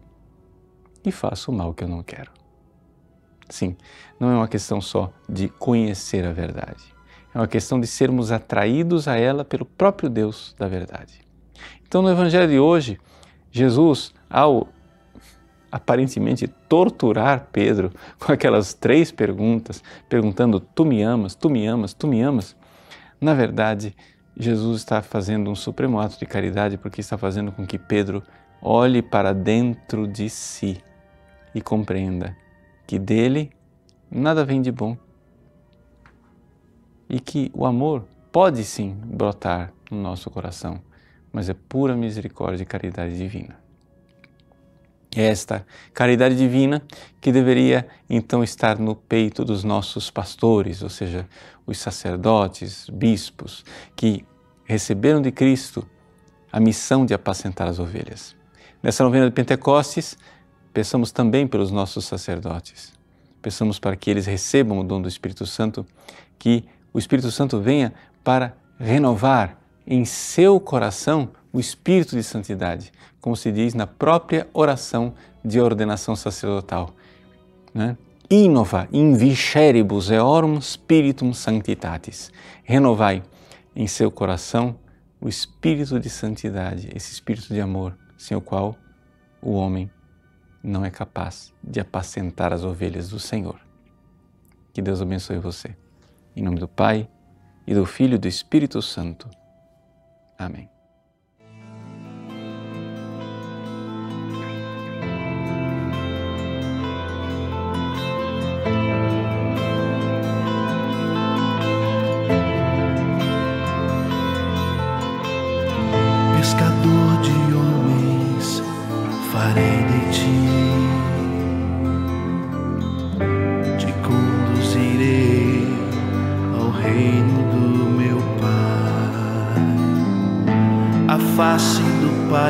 e 1.04 1.10
faço 1.10 1.50
o 1.50 1.54
mal 1.54 1.74
que 1.74 1.84
eu 1.84 1.88
não 1.88 2.02
quero. 2.02 2.30
Sim, 3.48 3.76
não 4.18 4.30
é 4.30 4.34
uma 4.34 4.48
questão 4.48 4.80
só 4.80 5.12
de 5.28 5.48
conhecer 5.48 6.24
a 6.24 6.32
verdade, 6.32 6.84
é 7.34 7.38
uma 7.38 7.48
questão 7.48 7.80
de 7.80 7.86
sermos 7.86 8.30
atraídos 8.30 9.08
a 9.08 9.16
ela 9.16 9.44
pelo 9.44 9.64
próprio 9.64 10.08
Deus 10.08 10.54
da 10.56 10.68
verdade. 10.68 11.20
Então, 11.82 12.02
no 12.02 12.10
Evangelho 12.10 12.48
de 12.48 12.60
hoje, 12.60 13.00
Jesus, 13.50 14.14
ao 14.28 14.68
aparentemente 15.70 16.48
torturar 16.48 17.48
Pedro 17.52 17.92
com 18.18 18.32
aquelas 18.32 18.74
três 18.74 19.12
perguntas, 19.12 19.82
perguntando: 20.08 20.60
Tu 20.60 20.84
me 20.84 21.02
amas, 21.02 21.34
tu 21.34 21.48
me 21.48 21.66
amas, 21.66 21.94
tu 21.94 22.06
me 22.06 22.20
amas? 22.20 22.56
Na 23.20 23.34
verdade, 23.34 23.94
Jesus 24.36 24.78
está 24.78 25.02
fazendo 25.02 25.50
um 25.50 25.54
supremo 25.54 26.00
ato 26.00 26.18
de 26.18 26.26
caridade 26.26 26.78
porque 26.78 27.00
está 27.00 27.18
fazendo 27.18 27.52
com 27.52 27.66
que 27.66 27.78
Pedro 27.78 28.22
olhe 28.62 29.02
para 29.02 29.32
dentro 29.32 30.06
de 30.06 30.28
si 30.28 30.82
e 31.54 31.60
compreenda 31.60 32.36
que 32.86 32.98
dele 32.98 33.50
nada 34.10 34.44
vem 34.44 34.60
de 34.62 34.72
bom 34.72 34.96
e 37.08 37.20
que 37.20 37.50
o 37.54 37.66
amor 37.66 38.04
pode 38.30 38.64
sim 38.64 38.96
brotar 39.04 39.72
no 39.90 40.00
nosso 40.00 40.30
coração, 40.30 40.80
mas 41.32 41.48
é 41.48 41.54
pura 41.54 41.96
misericórdia 41.96 42.62
e 42.62 42.66
caridade 42.66 43.16
divina 43.16 43.59
esta 45.14 45.66
caridade 45.92 46.36
divina 46.36 46.82
que 47.20 47.32
deveria 47.32 47.86
então 48.08 48.44
estar 48.44 48.78
no 48.78 48.94
peito 48.94 49.44
dos 49.44 49.64
nossos 49.64 50.10
pastores, 50.10 50.82
ou 50.82 50.88
seja, 50.88 51.28
os 51.66 51.78
sacerdotes, 51.78 52.88
bispos, 52.92 53.64
que 53.96 54.24
receberam 54.64 55.20
de 55.20 55.32
Cristo 55.32 55.86
a 56.52 56.60
missão 56.60 57.04
de 57.04 57.14
apacentar 57.14 57.68
as 57.68 57.78
ovelhas. 57.78 58.36
Nessa 58.82 59.04
novena 59.04 59.26
de 59.26 59.32
Pentecostes, 59.32 60.16
peçamos 60.72 61.12
também 61.12 61.46
pelos 61.46 61.70
nossos 61.70 62.04
sacerdotes. 62.04 62.92
Peçamos 63.42 63.78
para 63.78 63.96
que 63.96 64.10
eles 64.10 64.26
recebam 64.26 64.78
o 64.78 64.84
dom 64.84 65.00
do 65.02 65.08
Espírito 65.08 65.46
Santo, 65.46 65.86
que 66.38 66.64
o 66.92 66.98
Espírito 66.98 67.30
Santo 67.30 67.60
venha 67.60 67.92
para 68.22 68.56
renovar 68.78 69.58
em 69.86 70.04
seu 70.04 70.60
coração 70.60 71.30
o 71.52 71.58
espírito 71.58 72.16
de 72.16 72.22
santidade, 72.22 72.92
como 73.20 73.36
se 73.36 73.50
diz 73.50 73.74
na 73.74 73.86
própria 73.86 74.48
oração 74.52 75.14
de 75.44 75.60
ordenação 75.60 76.14
sacerdotal. 76.14 76.94
Né? 77.74 77.96
Innova 78.30 78.88
in 78.92 79.14
visceribus 79.14 80.10
eorum 80.10 80.60
spiritum 80.60 81.32
sanctitatis. 81.32 82.30
Renovai 82.62 83.22
em 83.74 83.86
seu 83.86 84.10
coração 84.10 84.76
o 85.20 85.28
espírito 85.28 85.98
de 85.98 86.08
santidade, 86.08 86.88
esse 86.94 87.12
espírito 87.12 87.52
de 87.52 87.60
amor, 87.60 87.96
sem 88.16 88.36
o 88.36 88.40
qual 88.40 88.76
o 89.42 89.52
homem 89.52 89.90
não 90.62 90.84
é 90.84 90.90
capaz 90.90 91.52
de 91.62 91.80
apacentar 91.80 92.52
as 92.52 92.64
ovelhas 92.64 93.08
do 93.08 93.18
Senhor. 93.18 93.58
Que 94.72 94.80
Deus 94.80 95.02
abençoe 95.02 95.38
você. 95.38 95.76
Em 96.36 96.42
nome 96.42 96.60
do 96.60 96.68
Pai, 96.68 97.08
e 97.66 97.74
do 97.74 97.86
Filho 97.86 98.16
e 98.16 98.18
do 98.18 98.26
Espírito 98.28 98.82
Santo. 98.82 99.28
Amém. 100.36 100.68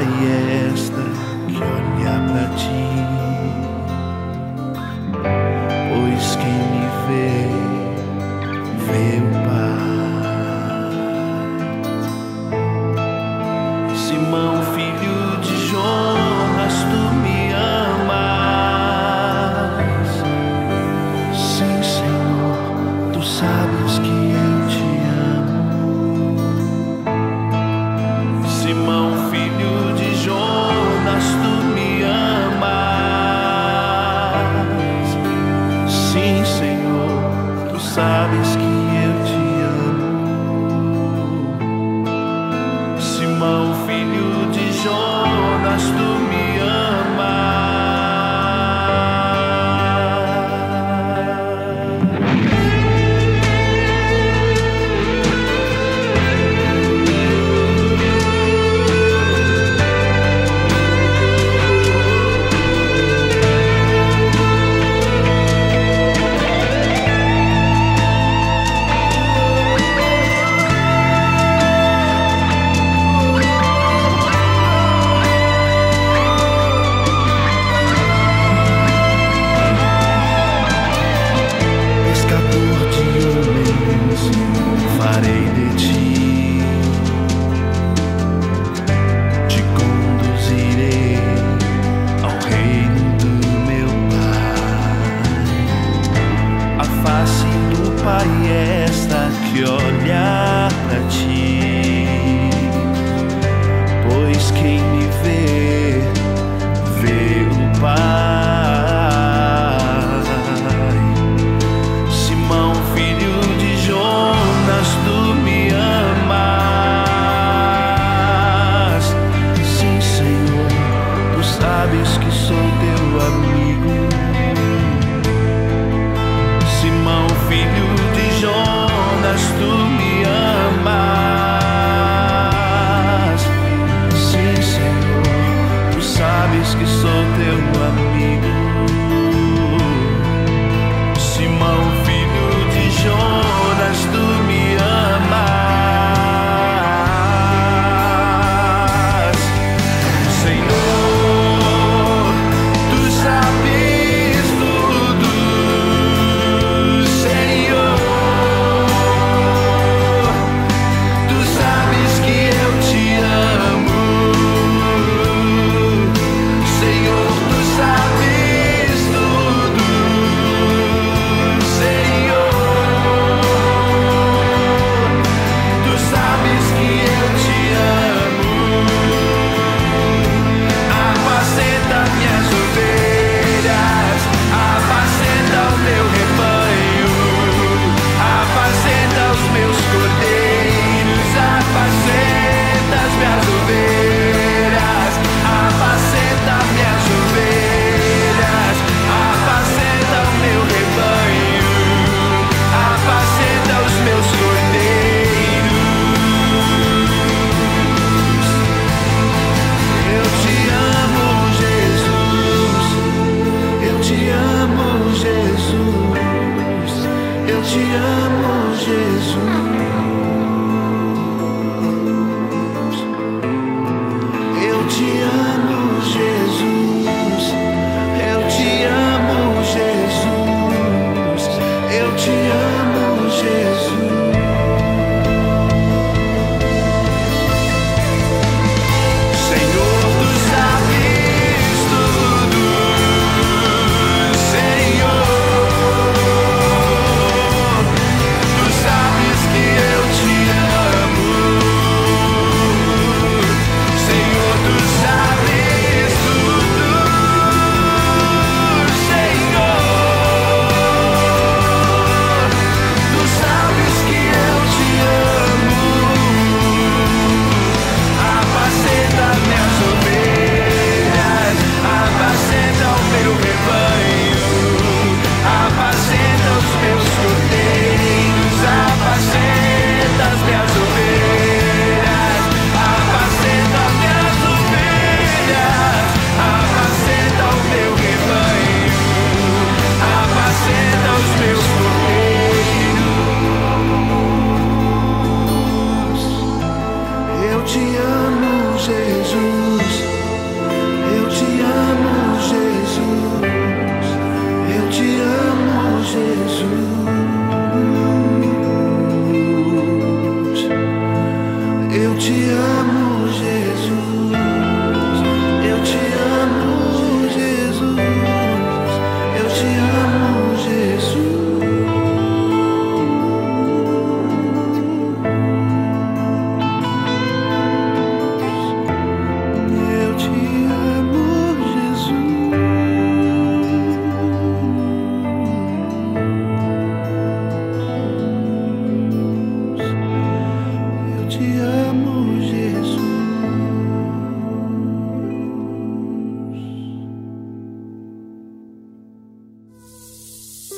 yes. 0.03 0.80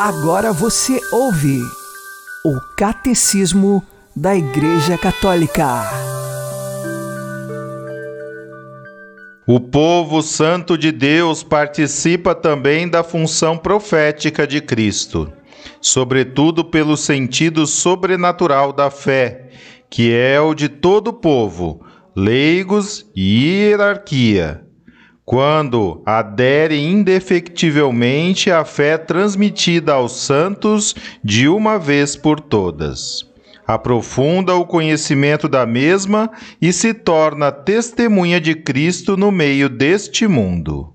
Agora 0.05 0.53
você 0.53 1.01
ouve 1.12 1.61
o 2.45 2.59
Catecismo 2.77 3.81
da 4.17 4.35
Igreja 4.35 4.99
Católica. 4.99 5.65
O 9.47 9.61
povo 9.61 10.21
santo 10.21 10.77
de 10.77 10.91
Deus 10.91 11.45
participa 11.45 12.35
também 12.35 12.88
da 12.88 13.05
função 13.05 13.57
profética 13.57 14.45
de 14.45 14.61
Cristo, 14.61 15.33
sobretudo 15.81 16.65
pelo 16.65 16.97
sentido 16.97 17.65
sobrenatural 17.65 18.73
da 18.73 18.91
fé, 18.91 19.51
que 19.88 20.12
é 20.12 20.41
o 20.41 20.53
de 20.53 20.69
todo 20.69 21.09
o 21.11 21.12
povo, 21.12 21.81
leigos 22.17 23.07
e 23.15 23.69
hierarquia. 23.69 24.62
Quando 25.25 26.03
adere 26.05 26.77
indefectivelmente 26.79 28.51
à 28.51 28.65
fé 28.65 28.99
transmitida 28.99 29.93
aos 29.95 30.13
santos 30.13 30.95
de 31.23 31.49
uma 31.49 31.79
vez 31.79 32.17
por 32.17 32.41
todas 32.41 33.31
aprofunda 33.67 34.55
o 34.55 34.67
conhecimento 34.67 35.49
da 35.49 35.65
mesma 35.65 36.31
e 36.61 36.73
se 36.73 36.93
torna 36.93 37.53
testemunha 37.53 38.41
de 38.41 38.55
Cristo 38.55 39.17
no 39.17 39.31
meio 39.31 39.69
deste 39.69 40.27
mundo. 40.27 40.93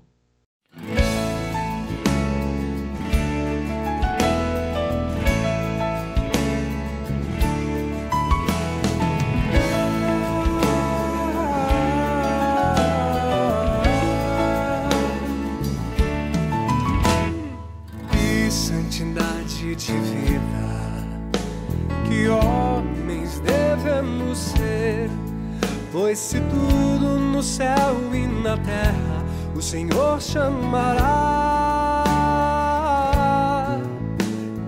Pois 26.08 26.20
se 26.20 26.40
tudo 26.40 27.18
no 27.18 27.42
céu 27.42 28.14
e 28.14 28.26
na 28.26 28.56
terra 28.56 29.22
o 29.54 29.60
Senhor 29.60 30.18
chamará, 30.22 31.04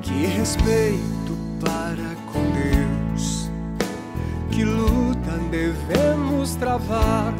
que 0.02 0.26
respeito 0.26 1.34
para 1.58 2.14
com 2.30 2.42
Deus, 2.52 3.50
que 4.50 4.64
luta 4.64 5.38
devemos 5.50 6.56
travar 6.56 7.32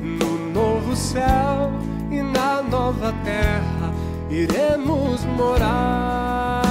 no 0.00 0.50
novo 0.54 0.96
céu 0.96 1.70
e 2.10 2.22
na 2.22 2.62
nova 2.62 3.12
terra 3.22 3.92
iremos 4.30 5.26
morar. 5.26 6.62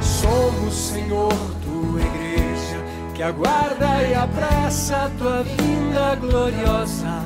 Somos, 0.00 0.74
Senhor, 0.74 1.49
que 3.20 3.24
aguarda 3.24 4.02
e 4.02 4.14
apressa 4.14 4.96
a 4.96 5.10
tua 5.10 5.42
vinda 5.42 6.14
gloriosa. 6.14 7.20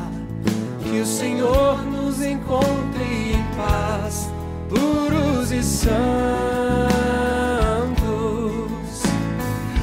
Que 0.83 1.01
o 1.01 1.07
Senhor 1.07 1.85
nos 1.85 2.21
encontre 2.21 3.35
em 3.35 3.45
paz, 3.57 4.29
puros 4.69 5.53
e 5.53 5.63
santos. 5.63 5.93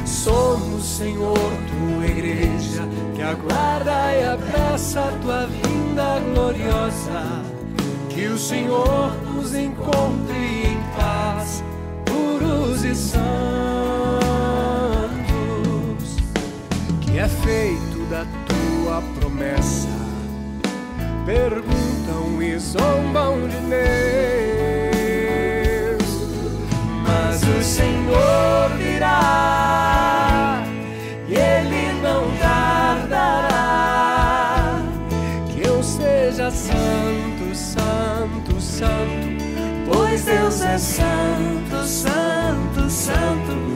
Somos, 0.06 0.84
Senhor, 0.84 1.34
tua 1.34 2.06
igreja, 2.06 2.86
que 3.16 3.22
aguarda 3.22 4.14
e 4.14 4.26
apressa 4.34 5.00
a 5.00 5.12
tua 5.22 5.48
vinda 5.48 6.20
gloriosa. 6.34 7.42
Que 8.10 8.26
o 8.26 8.38
Senhor 8.38 9.14
nos 9.34 9.56
encontre 9.56 10.68
em 10.68 10.78
paz, 10.94 11.64
puros 12.06 12.84
e 12.84 12.94
santos. 12.94 13.71
É 17.22 17.28
feito 17.28 18.00
da 18.10 18.26
tua 18.48 19.04
promessa. 19.20 19.88
Perguntam 21.24 22.42
e 22.42 22.58
zombam 22.58 23.48
de 23.48 23.58
Deus, 25.88 26.04
mas 27.06 27.44
o 27.44 27.64
Senhor 27.64 28.72
virá 28.80 30.64
e 31.28 31.36
Ele 31.36 31.94
não 32.02 32.36
tardará. 32.40 33.62
Que 35.54 35.68
eu 35.68 35.84
seja 35.84 36.50
santo, 36.50 37.54
santo, 37.56 38.60
santo, 38.60 39.44
pois 39.94 40.24
Deus 40.24 40.60
é 40.62 40.76
santo, 40.80 41.86
santo, 41.86 42.90
santo. 42.90 43.71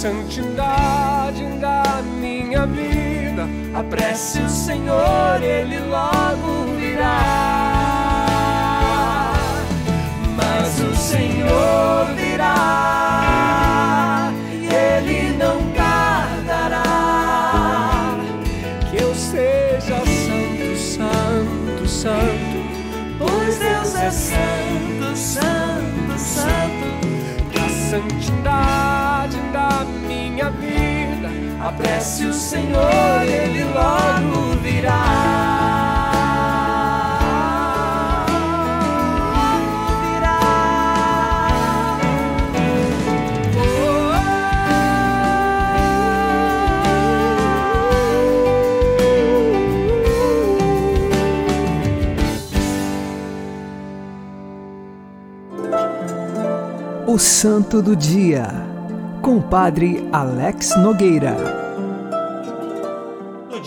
Santidade 0.00 1.44
da 1.60 2.00
minha 2.18 2.64
vida 2.64 3.46
apresse 3.74 4.40
o 4.40 4.48
Senhor, 4.48 5.42
Ele 5.42 5.78
logo 5.78 6.74
virá. 6.78 7.74
Mas 10.38 10.80
o 10.80 10.96
Senhor 10.96 12.06
santidade 12.16 12.99
Apresse 31.70 32.24
o 32.24 32.34
Senhor, 32.34 33.22
Ele 33.22 33.62
logo 33.62 34.58
virá. 34.60 35.04
O 57.06 57.16
Santo 57.16 57.80
do 57.80 57.94
Dia, 57.94 58.48
com 59.22 59.36
o 59.36 59.42
Padre 59.42 60.08
Alex 60.12 60.76
Nogueira. 60.76 61.59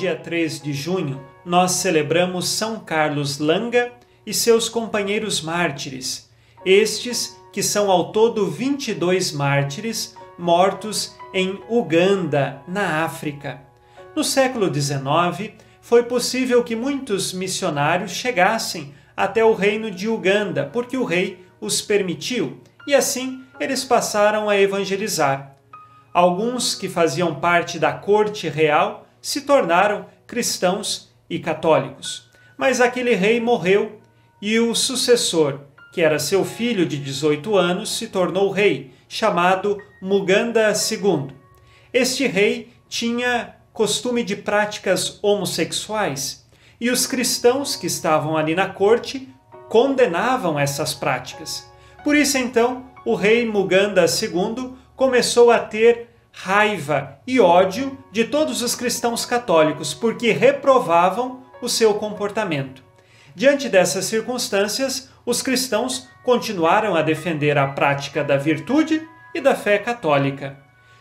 Dia 0.04 0.18
3 0.18 0.62
de 0.62 0.74
junho, 0.74 1.24
nós 1.46 1.72
celebramos 1.72 2.50
São 2.50 2.78
Carlos 2.78 3.39
Langa 3.39 3.94
e 4.26 4.34
seus 4.34 4.68
companheiros 4.68 5.39
mártires, 5.42 6.30
estes 6.66 7.39
que 7.54 7.63
são 7.63 7.89
ao 7.89 8.12
todo 8.12 8.48
22 8.48 9.32
mártires 9.32 10.13
mortos 10.38 11.16
em 11.34 11.58
Uganda, 11.70 12.62
na 12.68 13.06
África. 13.06 13.62
No 14.13 14.26
século 14.26 14.70
XIX, 14.74 15.54
foi 15.80 16.04
possível 16.04 16.66
que 16.66 16.76
muitos 16.76 17.32
missionários 17.32 18.12
chegassem 18.12 18.94
até 19.16 19.46
o 19.46 19.54
reino 19.54 19.89
de 19.89 20.10
Uganda, 20.10 20.70
porque 20.74 20.98
o 20.98 21.06
rei 21.06 21.46
os 21.62 21.82
permitiu 21.82 22.60
e 22.86 22.94
assim 22.94 23.42
eles 23.58 23.86
passaram 23.86 24.50
a 24.50 24.60
evangelizar. 24.60 25.56
Alguns 26.13 26.76
que 26.76 26.89
faziam 26.89 27.36
parte 27.36 27.80
da 27.80 27.94
corte 27.94 28.50
real 28.50 29.03
se 29.23 29.41
tornaram 29.41 30.05
cristãos 30.27 31.09
e 31.29 31.39
católicos. 31.39 32.29
Mas 32.57 32.81
aquele 32.81 33.15
rei 33.15 33.39
morreu 33.39 34.01
e 34.41 34.59
o 34.59 34.75
sucessor, 34.75 35.62
que 35.93 36.01
era 36.01 36.19
seu 36.19 36.43
filho 36.43 36.86
de 36.86 36.97
18 36.97 37.55
anos, 37.55 37.97
se 37.97 38.07
tornou 38.07 38.51
rei, 38.51 38.91
chamado 39.07 39.77
Muganda 40.01 40.71
II. 40.71 41.33
Este 41.93 42.27
rei 42.27 42.73
tinha 42.89 43.55
costume 43.71 44.23
de 44.23 44.36
práticas 44.36 45.19
homossexuais 45.23 46.45
e 46.79 46.89
os 46.89 47.07
cristãos 47.07 47.77
que 47.77 47.88
estavam 47.88 48.36
ali 48.36 48.53
na 48.53 48.67
corte 48.67 49.29
condenavam 49.69 50.59
essas 50.59 50.93
práticas. 50.93 51.71
Por 52.03 52.15
isso, 52.15 52.38
então, 52.38 52.86
o 53.05 53.15
rei 53.15 53.45
Muganda 53.49 54.05
II 54.05 54.73
começou 54.95 55.49
a 55.49 55.59
ter 55.59 56.12
raiva 56.34 57.19
e 57.28 57.39
ódio 57.39 57.98
de 58.12 58.26
todos 58.26 58.62
os 58.63 58.76
cristãos 58.76 59.26
católicos, 59.26 59.93
porque 59.93 60.32
reprovavam 60.32 61.43
o 61.62 61.69
seu 61.69 61.93
comportamento. 61.93 62.84
Diante 63.36 63.69
dessas 63.69 64.06
circunstâncias, 64.06 65.10
os 65.26 65.41
cristãos 65.41 66.10
continuaram 66.24 66.96
a 66.96 67.02
defender 67.02 67.58
a 67.58 67.67
prática 67.67 68.24
da 68.24 68.36
virtude 68.36 69.08
e 69.34 69.39
da 69.39 69.56
fé 69.56 69.78
católica. 69.78 70.58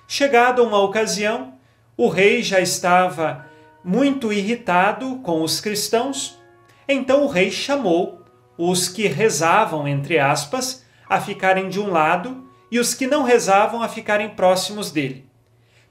Chegada 0.07 0.62
uma 0.62 0.79
ocasião, 0.79 1.55
o 1.97 2.09
rei 2.09 2.42
já 2.42 2.61
estava 2.61 3.47
muito 3.83 4.33
irritado 4.33 5.16
com 5.16 5.42
os 5.42 5.61
cristãos, 5.61 6.38
então 6.87 7.25
o 7.25 7.29
rei 7.29 7.51
chamou 7.51 8.23
os 8.57 8.88
que 8.88 9.09
rezavam, 9.09 9.88
entre 9.88 10.18
aspas, 10.18 10.85
a 11.09 11.21
ficarem 11.21 11.68
de 11.68 11.81
um 11.81 11.90
lado 11.90 12.52
e 12.72 12.80
os 12.80 12.94
que 12.94 13.06
não 13.06 13.22
rezavam 13.22 13.82
a 13.82 13.88
ficarem 13.88 14.30
próximos 14.30 14.90
dele. 14.90 15.26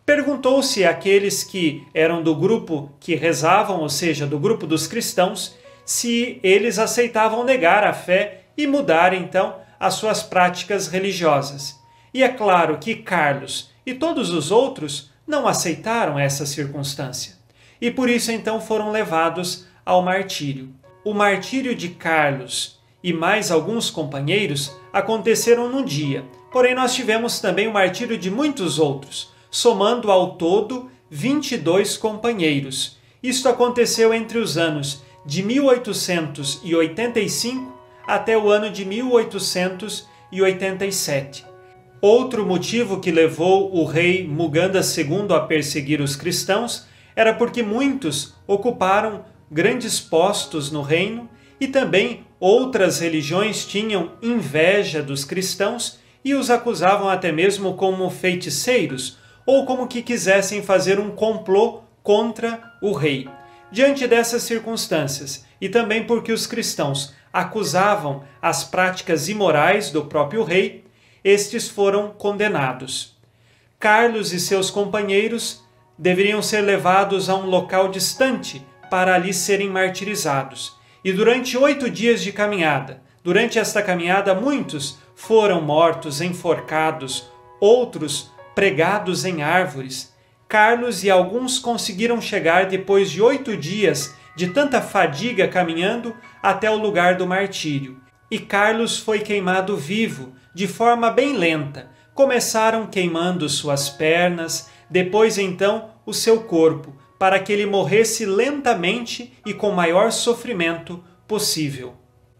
Perguntou-se 0.03 0.83
àqueles 0.83 1.43
que 1.43 1.85
eram 1.93 2.23
do 2.23 2.35
grupo 2.35 2.91
que 2.99 3.13
rezavam, 3.13 3.81
ou 3.81 3.87
seja, 3.87 4.25
do 4.25 4.39
grupo 4.39 4.65
dos 4.65 4.87
cristãos, 4.87 5.55
se 5.85 6.39
eles 6.41 6.79
aceitavam 6.79 7.43
negar 7.43 7.83
a 7.83 7.93
fé 7.93 8.45
e 8.57 8.65
mudar 8.65 9.13
então 9.13 9.57
as 9.79 9.93
suas 9.93 10.23
práticas 10.23 10.87
religiosas. 10.87 11.79
E 12.11 12.23
é 12.23 12.29
claro 12.29 12.79
que 12.79 12.95
Carlos 12.95 13.69
e 13.85 13.93
todos 13.93 14.31
os 14.31 14.49
outros 14.49 15.11
não 15.27 15.47
aceitaram 15.47 16.17
essa 16.17 16.47
circunstância. 16.47 17.35
E 17.79 17.91
por 17.91 18.09
isso 18.09 18.31
então 18.31 18.59
foram 18.59 18.89
levados 18.89 19.67
ao 19.85 20.01
martírio. 20.01 20.73
O 21.05 21.13
martírio 21.13 21.75
de 21.75 21.89
Carlos 21.89 22.79
e 23.03 23.13
mais 23.13 23.51
alguns 23.51 23.91
companheiros 23.91 24.75
aconteceram 24.91 25.69
num 25.69 25.85
dia, 25.85 26.25
porém 26.51 26.75
nós 26.75 26.93
tivemos 26.93 27.39
também 27.39 27.67
o 27.67 27.73
martírio 27.73 28.15
de 28.17 28.29
muitos 28.29 28.77
outros, 28.77 29.31
somando 29.49 30.11
ao 30.11 30.35
todo 30.35 30.91
22 31.09 31.97
companheiros. 31.97 32.99
Isto 33.23 33.49
aconteceu 33.49 34.13
entre 34.13 34.37
os 34.37 34.55
anos 34.57 35.01
de 35.25 35.41
1885 35.43 37.81
até 38.05 38.37
o 38.37 38.49
ano 38.49 38.69
de 38.69 38.83
1887. 38.85 41.45
Outro 42.01 42.45
motivo 42.45 42.99
que 42.99 43.11
levou 43.11 43.73
o 43.75 43.85
rei 43.85 44.27
Muganda 44.27 44.81
II 44.81 45.33
a 45.35 45.39
perseguir 45.41 46.01
os 46.01 46.15
cristãos 46.15 46.87
era 47.15 47.31
porque 47.33 47.61
muitos 47.61 48.33
ocuparam 48.47 49.23
grandes 49.51 49.99
postos 49.99 50.71
no 50.71 50.81
reino 50.81 51.29
e 51.59 51.67
também 51.67 52.25
outras 52.39 52.99
religiões 52.99 53.65
tinham 53.65 54.13
inveja 54.21 55.03
dos 55.03 55.23
cristãos 55.23 55.99
e 56.23 56.33
os 56.33 56.49
acusavam 56.49 57.09
até 57.09 57.31
mesmo 57.31 57.75
como 57.75 58.09
feiticeiros 58.09 59.17
ou 59.45 59.65
como 59.65 59.87
que 59.87 60.01
quisessem 60.01 60.61
fazer 60.61 60.99
um 60.99 61.11
complô 61.11 61.81
contra 62.03 62.73
o 62.81 62.93
rei. 62.93 63.27
Diante 63.71 64.07
dessas 64.07 64.43
circunstâncias, 64.43 65.45
e 65.59 65.69
também 65.69 66.03
porque 66.03 66.31
os 66.31 66.45
cristãos 66.45 67.13
acusavam 67.31 68.23
as 68.41 68.63
práticas 68.63 69.29
imorais 69.29 69.89
do 69.89 70.05
próprio 70.05 70.43
rei, 70.43 70.83
estes 71.23 71.69
foram 71.69 72.09
condenados. 72.09 73.15
Carlos 73.79 74.33
e 74.33 74.39
seus 74.39 74.69
companheiros 74.69 75.63
deveriam 75.97 76.41
ser 76.41 76.61
levados 76.61 77.29
a 77.29 77.35
um 77.35 77.45
local 77.45 77.89
distante 77.89 78.65
para 78.89 79.15
ali 79.15 79.33
serem 79.33 79.69
martirizados 79.69 80.75
e 81.03 81.11
durante 81.11 81.57
oito 81.57 81.89
dias 81.89 82.21
de 82.21 82.31
caminhada. 82.31 83.01
Durante 83.23 83.59
esta 83.59 83.81
caminhada, 83.81 84.33
muitos 84.33 84.97
foram 85.21 85.61
mortos, 85.61 86.19
enforcados, 86.19 87.29
outros 87.59 88.31
pregados 88.55 89.23
em 89.23 89.43
árvores. 89.43 90.11
Carlos 90.47 91.03
e 91.03 91.11
alguns 91.11 91.59
conseguiram 91.59 92.19
chegar 92.19 92.65
depois 92.65 93.11
de 93.11 93.21
oito 93.21 93.55
dias 93.55 94.15
de 94.35 94.47
tanta 94.47 94.81
fadiga 94.81 95.47
caminhando 95.47 96.15
até 96.41 96.71
o 96.71 96.75
lugar 96.75 97.17
do 97.17 97.27
martírio. 97.27 98.01
E 98.31 98.39
Carlos 98.39 98.97
foi 98.97 99.19
queimado 99.19 99.77
vivo, 99.77 100.33
de 100.55 100.67
forma 100.67 101.11
bem 101.11 101.37
lenta. 101.37 101.91
Começaram 102.15 102.87
queimando 102.87 103.47
suas 103.47 103.89
pernas, 103.89 104.71
depois 104.89 105.37
então 105.37 105.91
o 106.03 106.15
seu 106.15 106.41
corpo, 106.41 106.97
para 107.19 107.39
que 107.39 107.53
ele 107.53 107.67
morresse 107.67 108.25
lentamente 108.25 109.31
e 109.45 109.53
com 109.53 109.69
maior 109.69 110.11
sofrimento 110.11 111.03
possível. 111.27 111.93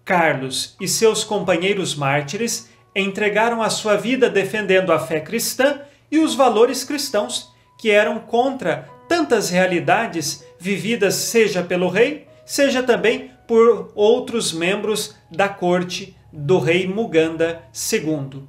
Carlos 0.03 0.75
e 0.81 0.87
seus 0.87 1.23
companheiros 1.23 1.93
mártires 1.93 2.70
entregaram 2.95 3.61
a 3.61 3.69
sua 3.69 3.95
vida 3.95 4.27
defendendo 4.29 4.91
a 4.91 4.99
fé 4.99 5.19
cristã 5.19 5.81
e 6.11 6.19
os 6.19 6.35
valores 6.35 6.83
cristãos, 6.83 7.51
que 7.77 7.89
eram 7.89 8.19
contra 8.19 8.89
tantas 9.07 9.49
realidades 9.49 10.45
vividas 10.59 11.15
seja 11.15 11.63
pelo 11.63 11.87
rei, 11.89 12.27
seja 12.45 12.83
também 12.83 13.31
por 13.47 13.91
outros 13.95 14.53
membros 14.53 15.15
da 15.29 15.49
corte 15.49 16.15
do 16.31 16.59
rei 16.59 16.87
Muganda 16.87 17.63
II. 17.91 18.43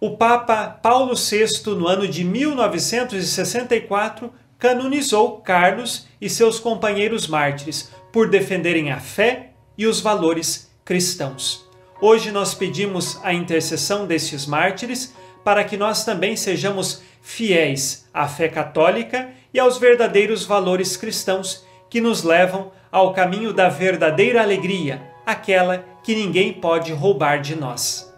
O 0.00 0.16
Papa 0.16 0.68
Paulo 0.68 1.14
VI, 1.14 1.46
no 1.74 1.86
ano 1.86 2.08
de 2.08 2.24
1964, 2.24 4.32
canonizou 4.58 5.38
Carlos 5.38 6.06
e 6.20 6.28
seus 6.28 6.60
companheiros 6.60 7.26
mártires 7.26 7.90
por 8.12 8.28
defenderem 8.28 8.92
a 8.92 9.00
fé 9.00 9.52
e 9.76 9.86
os 9.86 10.00
valores 10.00 10.70
cristãos. 10.84 11.69
Hoje 12.00 12.30
nós 12.30 12.54
pedimos 12.54 13.18
a 13.22 13.32
intercessão 13.32 14.06
destes 14.06 14.46
mártires 14.46 15.14
para 15.44 15.64
que 15.64 15.76
nós 15.76 16.04
também 16.04 16.36
sejamos 16.36 17.02
fiéis 17.20 18.08
à 18.12 18.26
fé 18.26 18.48
católica 18.48 19.30
e 19.52 19.58
aos 19.58 19.78
verdadeiros 19.78 20.44
valores 20.44 20.96
cristãos 20.96 21.64
que 21.88 22.00
nos 22.00 22.22
levam 22.22 22.72
ao 22.90 23.12
caminho 23.12 23.52
da 23.52 23.68
verdadeira 23.68 24.42
alegria, 24.42 25.02
aquela 25.26 25.84
que 26.02 26.14
ninguém 26.14 26.52
pode 26.52 26.92
roubar 26.92 27.40
de 27.40 27.54
nós. 27.54 28.12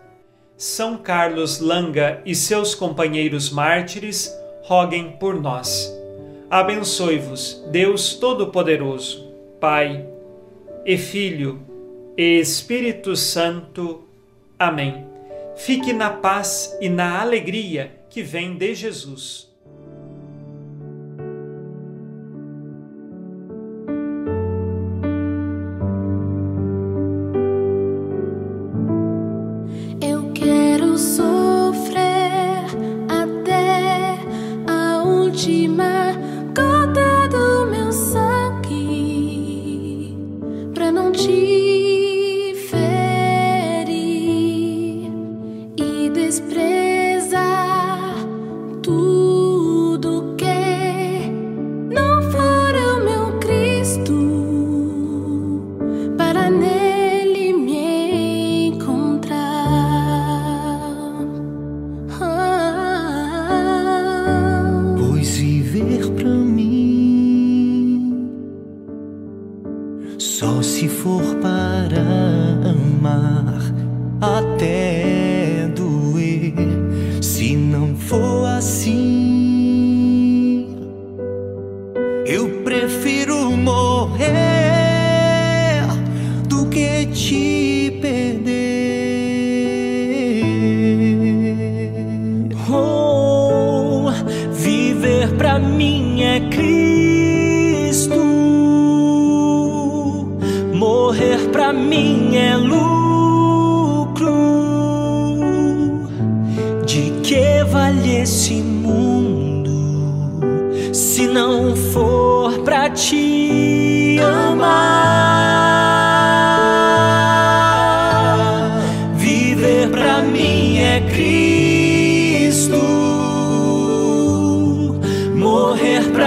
São 0.56 0.96
Carlos 0.96 1.58
Langa 1.58 2.22
e 2.24 2.34
seus 2.34 2.74
companheiros 2.74 3.50
mártires, 3.50 4.32
roguem 4.62 5.12
por 5.18 5.40
nós 5.40 5.92
abençoe-vos 6.52 7.64
Deus 7.70 8.14
Todo-Poderoso, 8.16 9.26
Pai 9.58 10.06
e 10.84 10.98
Filho 10.98 11.62
Espírito 12.16 13.16
Santo. 13.16 14.06
Amém. 14.58 15.06
Fique 15.56 15.92
na 15.92 16.10
paz 16.10 16.76
e 16.80 16.88
na 16.88 17.20
alegria 17.20 18.00
que 18.10 18.22
vem 18.22 18.54
de 18.54 18.74
Jesus. 18.74 19.51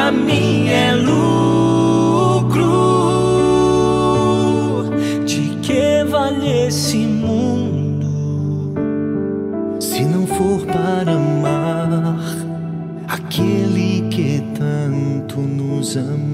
para 0.06 0.12
mim 0.12 0.70
é 0.70 0.94
lucro. 0.94 1.24
De 5.26 5.58
que 5.64 6.04
vale 6.04 6.68
esse 6.68 6.98
mundo 6.98 8.76
se 9.80 10.06
não 10.06 10.28
for 10.28 10.64
para 10.68 11.12
amar 11.12 12.20
aquele 13.08 14.08
que 14.12 14.44
tanto 14.54 15.40
nos 15.40 15.98
ama? 15.98 16.25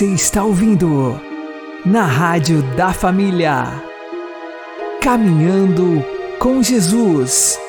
Você 0.00 0.14
está 0.14 0.42
ouvindo 0.42 1.20
na 1.84 2.06
Rádio 2.06 2.62
da 2.74 2.90
Família. 2.90 3.66
Caminhando 4.98 6.02
com 6.38 6.62
Jesus. 6.62 7.60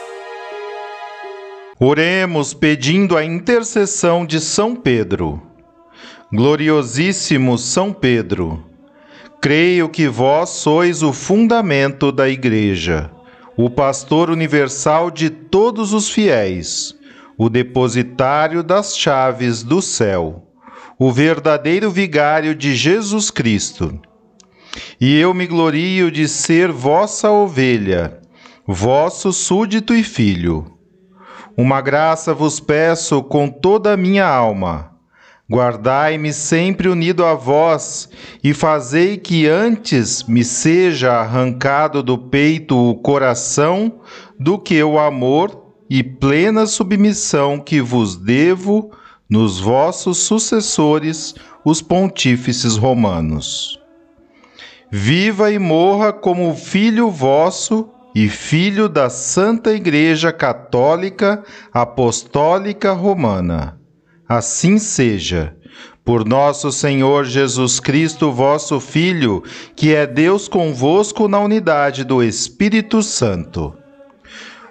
Oremos 1.78 2.54
pedindo 2.54 3.18
a 3.18 3.26
intercessão 3.26 4.26
de 4.26 4.40
São 4.40 4.74
Pedro. 4.74 5.42
Gloriosíssimo 6.32 7.58
São 7.58 7.92
Pedro, 7.92 8.64
creio 9.42 9.90
que 9.90 10.08
vós 10.08 10.52
sois 10.52 11.04
o 11.04 11.12
fundamento 11.12 12.14
da 12.14 12.30
Igreja, 12.30 13.12
o 13.58 13.70
pastor 13.70 14.30
universal 14.30 15.12
de 15.12 15.30
todos 15.30 15.92
os 15.92 16.10
fiéis, 16.10 16.96
o 17.38 17.50
depositário 17.50 18.64
das 18.64 18.98
chaves 18.98 19.64
do 19.64 19.82
céu 19.82 20.48
o 21.04 21.12
verdadeiro 21.12 21.90
vigário 21.90 22.54
de 22.54 22.76
Jesus 22.76 23.32
Cristo. 23.32 24.00
E 25.00 25.20
eu 25.20 25.34
me 25.34 25.48
glorio 25.48 26.12
de 26.12 26.28
ser 26.28 26.72
vossa 26.72 27.32
ovelha, 27.32 28.20
vosso 28.68 29.34
súdito 29.34 29.96
e 29.96 30.04
filho. 30.04 30.78
Uma 31.58 31.82
graça 31.82 32.36
vos 32.36 32.60
peço 32.60 33.24
com 33.24 33.50
toda 33.50 33.94
a 33.94 33.98
minha 33.98 34.28
alma. 34.28 34.92
Guardai-me 35.52 36.32
sempre 36.32 36.88
unido 36.88 37.26
a 37.26 37.34
vós, 37.34 38.08
e 38.44 38.54
fazei 38.54 39.18
que 39.18 39.48
antes 39.48 40.22
me 40.26 40.44
seja 40.44 41.14
arrancado 41.14 42.04
do 42.04 42.16
peito 42.16 42.78
o 42.78 42.94
coração 42.94 44.02
do 44.40 44.60
que 44.60 44.84
o 44.84 45.00
amor 45.00 45.74
e 45.90 46.04
plena 46.04 46.68
submissão 46.68 47.58
que 47.58 47.82
vos 47.82 48.16
devo 48.16 48.92
nos 49.32 49.62
vossos 49.62 50.18
sucessores, 50.18 51.34
os 51.64 51.82
pontífices 51.82 52.76
romanos. 52.76 53.80
Viva 54.92 55.50
e 55.50 55.58
morra 55.58 56.12
como 56.12 56.54
filho 56.54 57.10
vosso 57.10 57.90
e 58.14 58.28
filho 58.28 58.90
da 58.90 59.10
Santa 59.10 59.72
Igreja 59.72 60.34
Católica 60.34 61.46
Apostólica 61.74 62.92
Romana. 62.92 63.80
Assim 64.28 64.78
seja. 64.78 65.56
Por 66.04 66.26
nosso 66.26 66.70
Senhor 66.70 67.24
Jesus 67.24 67.80
Cristo, 67.80 68.34
vosso 68.34 68.82
Filho, 68.82 69.44
que 69.78 69.96
é 69.96 70.06
Deus 70.06 70.50
convosco 70.50 71.30
na 71.30 71.40
unidade 71.40 72.04
do 72.04 72.22
Espírito 72.22 73.02
Santo. 73.02 73.81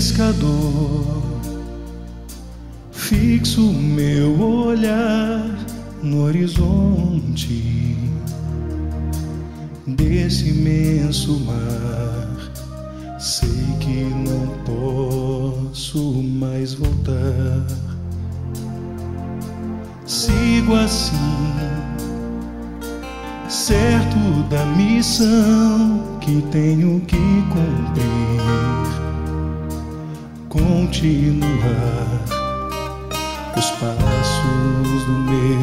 Pescador, 0.00 1.22
fixo 2.90 3.60
meu 3.60 4.40
olhar 4.40 5.44
no 6.02 6.22
horizonte 6.22 7.98
desse 9.86 10.48
imenso 10.48 11.38
mar. 11.40 13.18
Sei 13.18 13.76
que 13.78 14.04
não 14.04 14.46
posso 14.64 16.22
mais 16.22 16.72
voltar. 16.72 17.66
Sigo 20.06 20.76
assim, 20.76 21.14
certo 23.50 24.48
da 24.48 24.64
missão 24.64 26.18
que 26.22 26.40
tenho 26.50 27.00
que 27.00 27.18
cumprir 27.50 28.89
continuar 30.50 31.40
os 33.56 33.70
passos 33.70 35.04
do 35.06 35.12
meu 35.12 35.59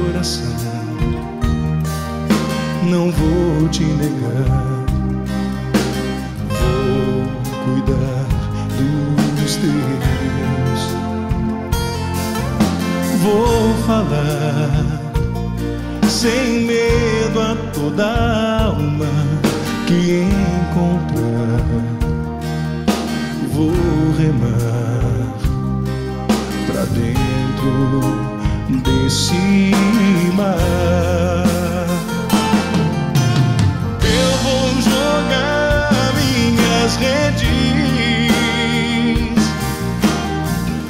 coração. 0.00 0.50
Não 2.88 3.10
vou 3.10 3.68
te 3.68 3.84
negar, 3.84 4.84
vou 6.48 7.26
cuidar 7.64 8.26
dos 9.40 9.56
teus. 9.56 10.80
Vou 13.22 13.74
falar 13.86 14.70
sem 16.08 16.66
medo 16.66 17.40
a 17.40 17.56
toda 17.72 18.64
alma 18.64 19.06
que 19.86 20.24
encontrar. 20.24 21.60
Vou 23.52 23.72
remar 24.16 25.34
pra 26.66 26.84
dentro 26.86 28.29
desse 28.78 29.72
mar. 30.36 31.86
Eu 34.02 34.32
vou 34.42 34.82
jogar 34.82 36.12
minhas 36.14 36.96
redes 36.96 37.48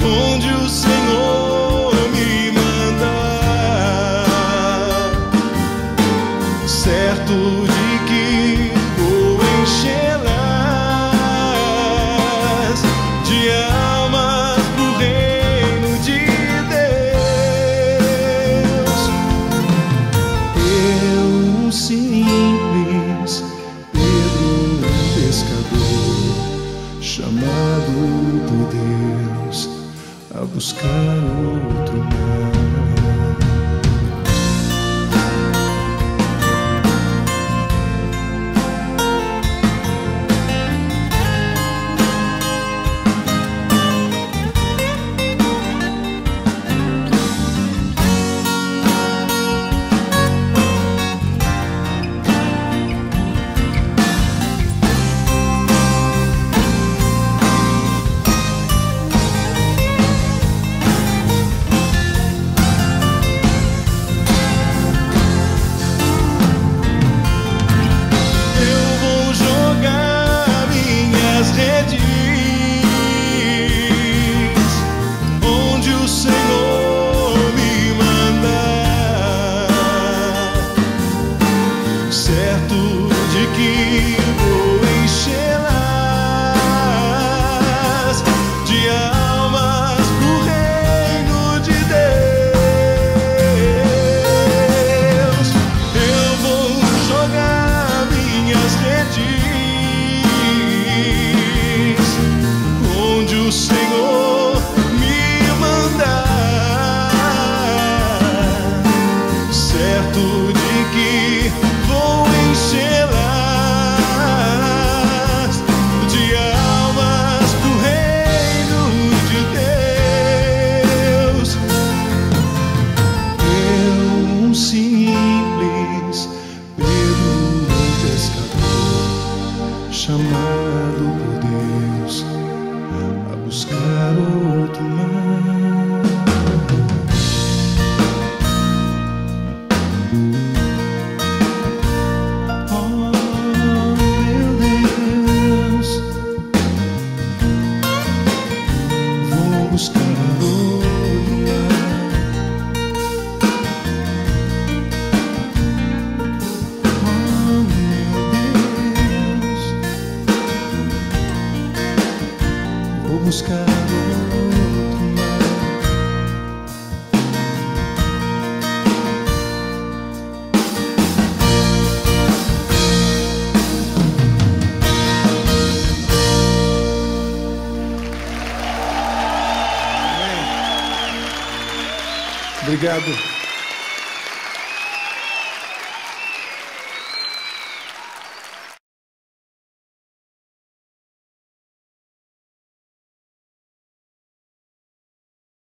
onde 0.03 0.53
o 0.53 0.69
Senhor. 0.69 1.40